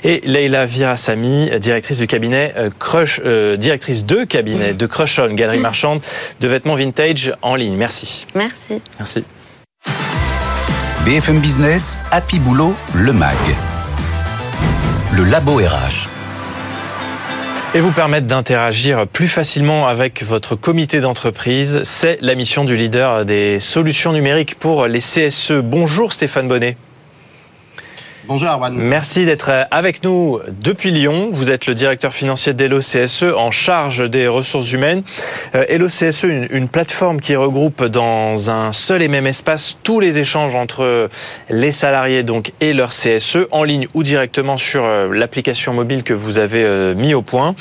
et 0.04 0.20
Leila 0.26 0.66
Virasami, 0.66 1.50
directrice 1.58 1.98
du 1.98 2.06
cabinet 2.06 2.52
euh, 2.58 2.68
Crush, 2.78 3.20
directrice 3.56 4.04
de 4.04 4.24
cabinet 4.24 4.74
de 4.74 4.86
Crush 4.86 5.18
On, 5.18 5.32
galerie 5.32 5.58
marchande 5.58 6.02
de 6.40 6.48
vêtements 6.48 6.76
vintage 6.76 7.32
en 7.40 7.54
ligne. 7.54 7.76
Merci. 7.76 8.26
Merci. 8.34 8.82
Merci. 8.98 9.24
BFM 11.04 11.40
Business, 11.40 11.98
Happy 12.12 12.38
Boulot, 12.38 12.76
le 12.94 13.12
MAG. 13.12 13.36
Le 15.16 15.24
Labo 15.24 15.56
RH. 15.56 16.06
Et 17.74 17.80
vous 17.80 17.90
permettre 17.90 18.28
d'interagir 18.28 19.08
plus 19.08 19.26
facilement 19.26 19.88
avec 19.88 20.22
votre 20.22 20.54
comité 20.54 21.00
d'entreprise, 21.00 21.80
c'est 21.82 22.18
la 22.20 22.36
mission 22.36 22.64
du 22.64 22.76
leader 22.76 23.24
des 23.24 23.58
solutions 23.58 24.12
numériques 24.12 24.54
pour 24.54 24.86
les 24.86 25.00
CSE. 25.00 25.54
Bonjour 25.64 26.12
Stéphane 26.12 26.46
Bonnet. 26.46 26.76
Bonjour 28.32 28.48
Arwan. 28.48 28.74
Merci 28.74 29.26
d'être 29.26 29.50
avec 29.70 30.02
nous 30.02 30.40
depuis 30.48 30.90
Lyon. 30.90 31.28
Vous 31.32 31.50
êtes 31.50 31.66
le 31.66 31.74
directeur 31.74 32.14
financier 32.14 32.54
d'Elo 32.54 32.78
CSE 32.78 33.24
en 33.36 33.50
charge 33.50 34.08
des 34.08 34.26
ressources 34.26 34.72
humaines. 34.72 35.02
Euh, 35.54 35.64
Hello 35.68 35.88
CSE, 35.88 36.24
une, 36.24 36.48
une, 36.50 36.68
plateforme 36.68 37.20
qui 37.20 37.36
regroupe 37.36 37.84
dans 37.84 38.48
un 38.48 38.72
seul 38.72 39.02
et 39.02 39.08
même 39.08 39.26
espace 39.26 39.76
tous 39.82 40.00
les 40.00 40.16
échanges 40.16 40.54
entre 40.54 41.10
les 41.50 41.72
salariés 41.72 42.22
donc 42.22 42.52
et 42.62 42.72
leur 42.72 42.92
CSE 42.92 43.48
en 43.50 43.64
ligne 43.64 43.86
ou 43.92 44.02
directement 44.02 44.56
sur 44.56 44.82
euh, 44.82 45.12
l'application 45.12 45.74
mobile 45.74 46.02
que 46.02 46.14
vous 46.14 46.38
avez 46.38 46.64
euh, 46.64 46.94
mis 46.94 47.12
au 47.12 47.20
point. 47.20 47.54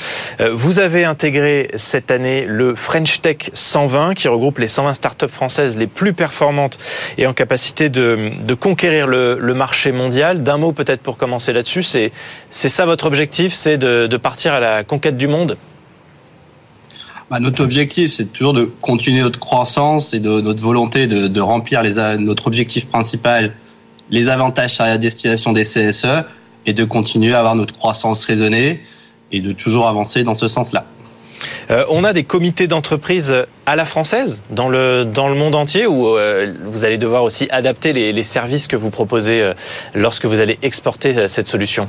Vous 0.50 0.78
avez 0.78 1.04
intégré 1.04 1.68
cette 1.74 2.10
année 2.10 2.46
le 2.48 2.74
French 2.74 3.20
Tech 3.20 3.50
120 3.52 4.14
qui 4.14 4.28
regroupe 4.28 4.56
les 4.56 4.68
120 4.68 4.94
startups 4.94 5.28
françaises 5.28 5.76
les 5.76 5.86
plus 5.86 6.14
performantes 6.14 6.78
et 7.18 7.26
en 7.26 7.34
capacité 7.34 7.90
de, 7.90 8.30
de 8.42 8.54
conquérir 8.54 9.06
le, 9.06 9.38
le 9.38 9.52
marché 9.52 9.92
mondial 9.92 10.42
un 10.52 10.61
mot 10.62 10.72
peut-être 10.72 11.02
pour 11.02 11.16
commencer 11.16 11.52
là-dessus. 11.52 11.82
C'est 11.82 12.68
ça 12.68 12.86
votre 12.86 13.06
objectif, 13.06 13.52
c'est 13.54 13.78
de, 13.78 14.16
partir 14.16 14.54
à 14.54 14.60
la 14.60 14.84
conquête 14.84 15.16
du 15.16 15.26
monde? 15.26 15.58
Bah, 17.30 17.40
Notre 17.40 17.62
objectif, 17.62 18.12
c'est 18.12 18.32
toujours 18.32 18.54
de 18.54 18.64
continuer 18.64 19.20
notre 19.20 19.38
croissance 19.38 20.14
et 20.14 20.20
de 20.20 20.40
notre 20.40 20.62
volonté 20.62 21.06
de, 21.06 21.40
remplir 21.40 21.82
notre 22.18 22.46
objectif 22.46 22.86
principal, 22.86 23.52
les 24.10 24.28
avantages 24.28 24.80
à 24.80 24.86
la 24.86 24.98
destination 24.98 25.52
des 25.52 25.64
CSE, 25.64 26.24
et 26.66 26.72
de 26.72 26.84
continuer 26.84 27.34
à 27.34 27.40
avoir 27.40 27.56
notre 27.56 27.74
croissance 27.74 28.24
raisonnée 28.24 28.80
et 29.32 29.40
de 29.40 29.52
toujours 29.52 29.88
avancer 29.88 30.22
dans 30.24 30.34
ce 30.34 30.48
sens-là. 30.48 30.84
Euh, 31.70 31.84
on 31.88 32.04
a 32.04 32.12
des 32.12 32.24
comités 32.24 32.66
d'entreprise 32.66 33.32
à 33.66 33.76
la 33.76 33.84
française 33.84 34.40
dans 34.50 34.68
le, 34.68 35.04
dans 35.04 35.28
le 35.28 35.34
monde 35.34 35.54
entier 35.54 35.86
où 35.86 36.06
euh, 36.06 36.52
vous 36.66 36.84
allez 36.84 36.98
devoir 36.98 37.22
aussi 37.24 37.48
adapter 37.50 37.92
les, 37.92 38.12
les 38.12 38.24
services 38.24 38.66
que 38.66 38.76
vous 38.76 38.90
proposez 38.90 39.42
euh, 39.42 39.54
lorsque 39.94 40.26
vous 40.26 40.40
allez 40.40 40.58
exporter 40.62 41.28
cette 41.28 41.48
solution? 41.48 41.88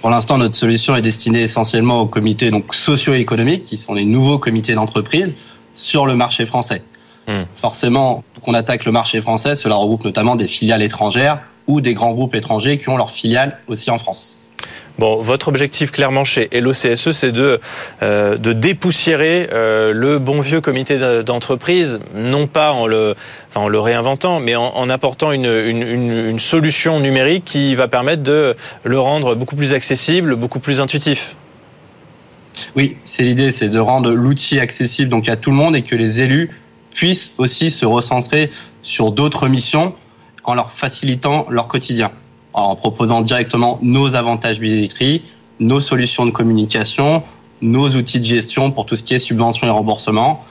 Pour 0.00 0.10
l'instant, 0.10 0.36
notre 0.36 0.56
solution 0.56 0.96
est 0.96 1.02
destinée 1.02 1.42
essentiellement 1.42 2.00
aux 2.00 2.06
comités 2.06 2.50
donc, 2.50 2.74
socio-économiques, 2.74 3.62
qui 3.62 3.76
sont 3.76 3.94
les 3.94 4.04
nouveaux 4.04 4.38
comités 4.38 4.74
d'entreprise 4.74 5.36
sur 5.74 6.06
le 6.06 6.16
marché 6.16 6.44
français. 6.44 6.82
Hmm. 7.28 7.44
Forcément, 7.54 8.24
qu'on 8.42 8.54
attaque 8.54 8.84
le 8.84 8.90
marché 8.90 9.20
français, 9.20 9.54
cela 9.54 9.76
regroupe 9.76 10.04
notamment 10.04 10.34
des 10.34 10.48
filiales 10.48 10.82
étrangères 10.82 11.40
ou 11.68 11.80
des 11.80 11.94
grands 11.94 12.12
groupes 12.12 12.34
étrangers 12.34 12.78
qui 12.78 12.88
ont 12.88 12.96
leurs 12.96 13.12
filiales 13.12 13.60
aussi 13.68 13.90
en 13.90 13.98
France. 13.98 14.41
Votre 14.98 15.48
objectif 15.48 15.90
clairement 15.90 16.24
chez 16.24 16.48
LOCSE, 16.52 17.12
c'est 17.12 17.32
de, 17.32 17.60
euh, 18.02 18.36
dépoussiérer 18.36 19.48
euh, 19.52 19.92
le 19.92 20.18
bon 20.18 20.40
vieux 20.40 20.60
comité 20.60 20.98
d'entreprise, 21.24 21.98
non 22.14 22.46
pas 22.46 22.72
en 22.72 22.86
le, 22.86 23.14
réinventant, 23.54 24.38
mais 24.38 24.54
en, 24.54 24.88
apportant 24.90 25.32
une, 25.32 26.38
solution 26.38 27.00
numérique 27.00 27.44
qui 27.44 27.74
va 27.74 27.88
permettre 27.88 28.22
de 28.22 28.54
le 28.84 29.00
rendre 29.00 29.34
beaucoup 29.34 29.56
plus 29.56 29.72
accessible, 29.72 30.36
beaucoup 30.36 30.60
plus 30.60 30.80
intuitif. 30.80 31.36
Oui, 32.76 32.96
c'est 33.02 33.24
l'idée, 33.24 33.50
c'est 33.50 33.70
de 33.70 33.78
rendre 33.78 34.12
l'outil 34.12 34.60
accessible 34.60 35.14
à 35.26 35.36
tout 35.36 35.50
le 35.50 35.56
monde 35.56 35.74
et 35.74 35.82
que 35.82 35.96
les 35.96 36.20
élus 36.20 36.50
puissent 36.94 37.32
aussi 37.38 37.70
se 37.70 37.86
recentrer 37.86 38.50
sur 38.82 39.10
d'autres 39.10 39.48
missions 39.48 39.94
en 40.44 40.54
leur 40.54 40.70
facilitant 40.70 41.46
leur 41.50 41.66
quotidien 41.66 42.10
en 42.52 42.76
proposant 42.76 43.22
directement 43.22 43.78
nos 43.82 44.14
avantages 44.14 44.60
billetterie, 44.60 45.22
nos 45.60 45.80
solutions 45.80 46.26
de 46.26 46.30
communication, 46.30 47.22
nos 47.60 47.88
outils 47.90 48.20
de 48.20 48.24
gestion 48.24 48.70
pour 48.70 48.86
tout 48.86 48.96
ce 48.96 49.02
qui 49.02 49.14
est 49.14 49.18
subvention 49.18 49.66
et 49.66 49.70
remboursement, 49.70 50.44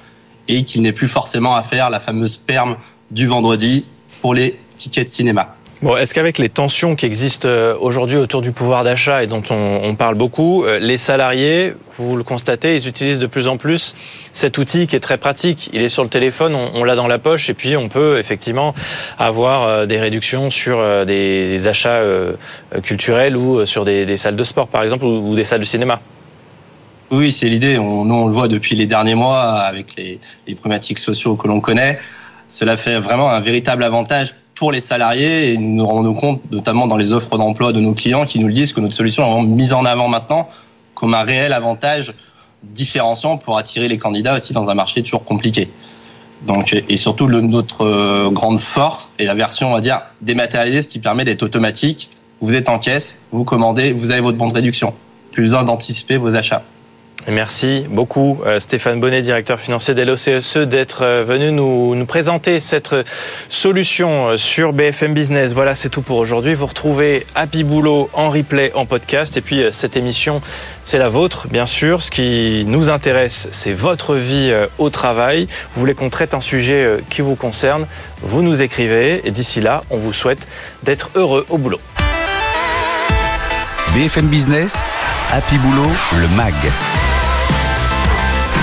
et 0.47 0.63
qu'il 0.63 0.81
n'ait 0.81 0.91
plus 0.91 1.07
forcément 1.07 1.55
à 1.55 1.63
faire 1.63 1.89
la 1.89 1.99
fameuse 1.99 2.37
perme 2.37 2.77
du 3.11 3.27
vendredi 3.27 3.85
pour 4.21 4.33
les 4.33 4.59
tickets 4.75 5.07
de 5.07 5.11
cinéma. 5.11 5.55
Bon, 5.81 5.97
est-ce 5.97 6.13
qu'avec 6.13 6.37
les 6.37 6.49
tensions 6.49 6.95
qui 6.95 7.07
existent 7.07 7.47
euh, 7.47 7.75
aujourd'hui 7.79 8.17
autour 8.17 8.43
du 8.43 8.51
pouvoir 8.51 8.83
d'achat 8.83 9.23
et 9.23 9.27
dont 9.27 9.41
on, 9.49 9.95
parle 9.95 10.13
beaucoup, 10.13 10.63
euh, 10.63 10.77
les 10.77 10.99
salariés, 10.99 11.73
vous 11.97 12.15
le 12.15 12.23
constatez, 12.23 12.75
ils 12.75 12.87
utilisent 12.87 13.17
de 13.17 13.25
plus 13.25 13.47
en 13.47 13.57
plus 13.57 13.95
cet 14.31 14.59
outil 14.59 14.85
qui 14.85 14.95
est 14.95 14.99
très 14.99 15.17
pratique. 15.17 15.71
Il 15.73 15.81
est 15.81 15.89
sur 15.89 16.03
le 16.03 16.09
téléphone, 16.09 16.53
on, 16.53 16.83
l'a 16.83 16.95
dans 16.95 17.07
la 17.07 17.17
poche 17.17 17.49
et 17.49 17.55
puis 17.55 17.75
on 17.77 17.89
peut 17.89 18.19
effectivement 18.19 18.75
avoir 19.17 19.63
euh, 19.63 19.85
des 19.87 19.99
réductions 19.99 20.51
sur 20.51 20.77
des, 21.07 21.59
achats 21.65 22.01
culturels 22.83 23.35
ou 23.35 23.65
sur 23.65 23.83
des, 23.83 24.17
salles 24.17 24.35
de 24.35 24.43
sport 24.43 24.67
par 24.67 24.83
exemple 24.83 25.05
ou, 25.05 25.31
ou 25.31 25.35
des 25.35 25.45
salles 25.45 25.61
de 25.61 25.65
cinéma. 25.65 25.99
Oui, 27.09 27.31
c'est 27.31 27.49
l'idée. 27.49 27.79
On, 27.79 28.05
nous, 28.05 28.15
on 28.15 28.27
le 28.27 28.33
voit 28.33 28.47
depuis 28.47 28.75
les 28.75 28.85
derniers 28.85 29.15
mois 29.15 29.41
avec 29.41 29.95
les, 29.95 30.19
les 30.47 30.53
problématiques 30.53 30.99
sociaux 30.99 31.35
que 31.35 31.47
l'on 31.47 31.59
connaît. 31.59 31.97
Cela 32.49 32.77
fait 32.77 32.99
vraiment 32.99 33.31
un 33.31 33.39
véritable 33.39 33.83
avantage 33.83 34.35
pour 34.61 34.71
les 34.71 34.79
salariés 34.79 35.53
et 35.53 35.57
nous 35.57 35.77
nous 35.77 35.85
rendons 35.87 36.13
compte, 36.13 36.39
notamment 36.51 36.85
dans 36.85 36.95
les 36.95 37.11
offres 37.11 37.35
d'emploi 37.39 37.73
de 37.73 37.79
nos 37.79 37.95
clients, 37.95 38.27
qui 38.27 38.37
nous 38.37 38.45
le 38.45 38.53
disent 38.53 38.73
que 38.73 38.79
notre 38.79 38.93
solution 38.93 39.25
est 39.25 39.43
mise 39.43 39.73
en 39.73 39.85
avant 39.85 40.07
maintenant 40.07 40.47
comme 40.93 41.15
un 41.15 41.23
réel 41.23 41.51
avantage 41.51 42.13
différenciant 42.61 43.37
pour 43.37 43.57
attirer 43.57 43.87
les 43.87 43.97
candidats 43.97 44.37
aussi 44.37 44.53
dans 44.53 44.69
un 44.69 44.75
marché 44.75 45.01
toujours 45.01 45.23
compliqué. 45.23 45.67
Donc, 46.45 46.75
et 46.87 46.95
surtout, 46.95 47.27
notre 47.27 47.81
euh, 47.81 48.29
grande 48.29 48.59
force 48.59 49.11
est 49.17 49.25
la 49.25 49.33
version, 49.33 49.71
on 49.71 49.73
va 49.73 49.81
dire, 49.81 49.99
dématérialisée, 50.21 50.83
ce 50.83 50.87
qui 50.87 50.99
permet 50.99 51.25
d'être 51.25 51.41
automatique. 51.41 52.11
Vous 52.39 52.53
êtes 52.53 52.69
en 52.69 52.77
caisse, 52.77 53.17
vous 53.31 53.43
commandez, 53.43 53.93
vous 53.93 54.11
avez 54.11 54.21
votre 54.21 54.37
bon 54.37 54.47
de 54.47 54.53
réduction. 54.53 54.93
Plus 55.31 55.41
besoin 55.41 55.63
d'anticiper 55.63 56.17
vos 56.17 56.35
achats. 56.35 56.61
Merci 57.27 57.85
beaucoup 57.87 58.41
Stéphane 58.59 58.99
Bonnet, 58.99 59.21
directeur 59.21 59.59
financier 59.59 59.93
de 59.93 60.01
l'OCSE, 60.01 60.57
d'être 60.57 61.05
venu 61.23 61.51
nous, 61.51 61.93
nous, 61.93 62.05
présenter 62.07 62.59
cette 62.59 62.95
solution 63.47 64.37
sur 64.37 64.73
BFM 64.73 65.13
Business. 65.13 65.53
Voilà, 65.53 65.75
c'est 65.75 65.89
tout 65.89 66.01
pour 66.01 66.17
aujourd'hui. 66.17 66.55
Vous 66.55 66.65
retrouvez 66.65 67.25
Happy 67.35 67.63
Boulot 67.63 68.09
en 68.13 68.31
replay, 68.31 68.71
en 68.73 68.87
podcast. 68.87 69.37
Et 69.37 69.41
puis 69.41 69.63
cette 69.71 69.95
émission, 69.95 70.41
c'est 70.83 70.97
la 70.97 71.09
vôtre, 71.09 71.47
bien 71.47 71.67
sûr. 71.67 72.01
Ce 72.01 72.09
qui 72.09 72.63
nous 72.65 72.89
intéresse, 72.89 73.49
c'est 73.51 73.73
votre 73.73 74.15
vie 74.15 74.51
au 74.79 74.89
travail. 74.89 75.47
Vous 75.75 75.79
voulez 75.79 75.93
qu'on 75.93 76.09
traite 76.09 76.33
un 76.33 76.41
sujet 76.41 76.97
qui 77.11 77.21
vous 77.21 77.35
concerne, 77.35 77.85
vous 78.21 78.41
nous 78.41 78.61
écrivez. 78.61 79.21
Et 79.25 79.31
d'ici 79.31 79.61
là, 79.61 79.83
on 79.91 79.97
vous 79.97 80.13
souhaite 80.13 80.39
d'être 80.83 81.11
heureux 81.13 81.45
au 81.49 81.59
boulot. 81.59 81.79
BFM 83.93 84.27
Business, 84.27 84.87
Happy 85.31 85.57
Boulot, 85.59 85.91
le 86.13 86.27
MAG 86.35 87.10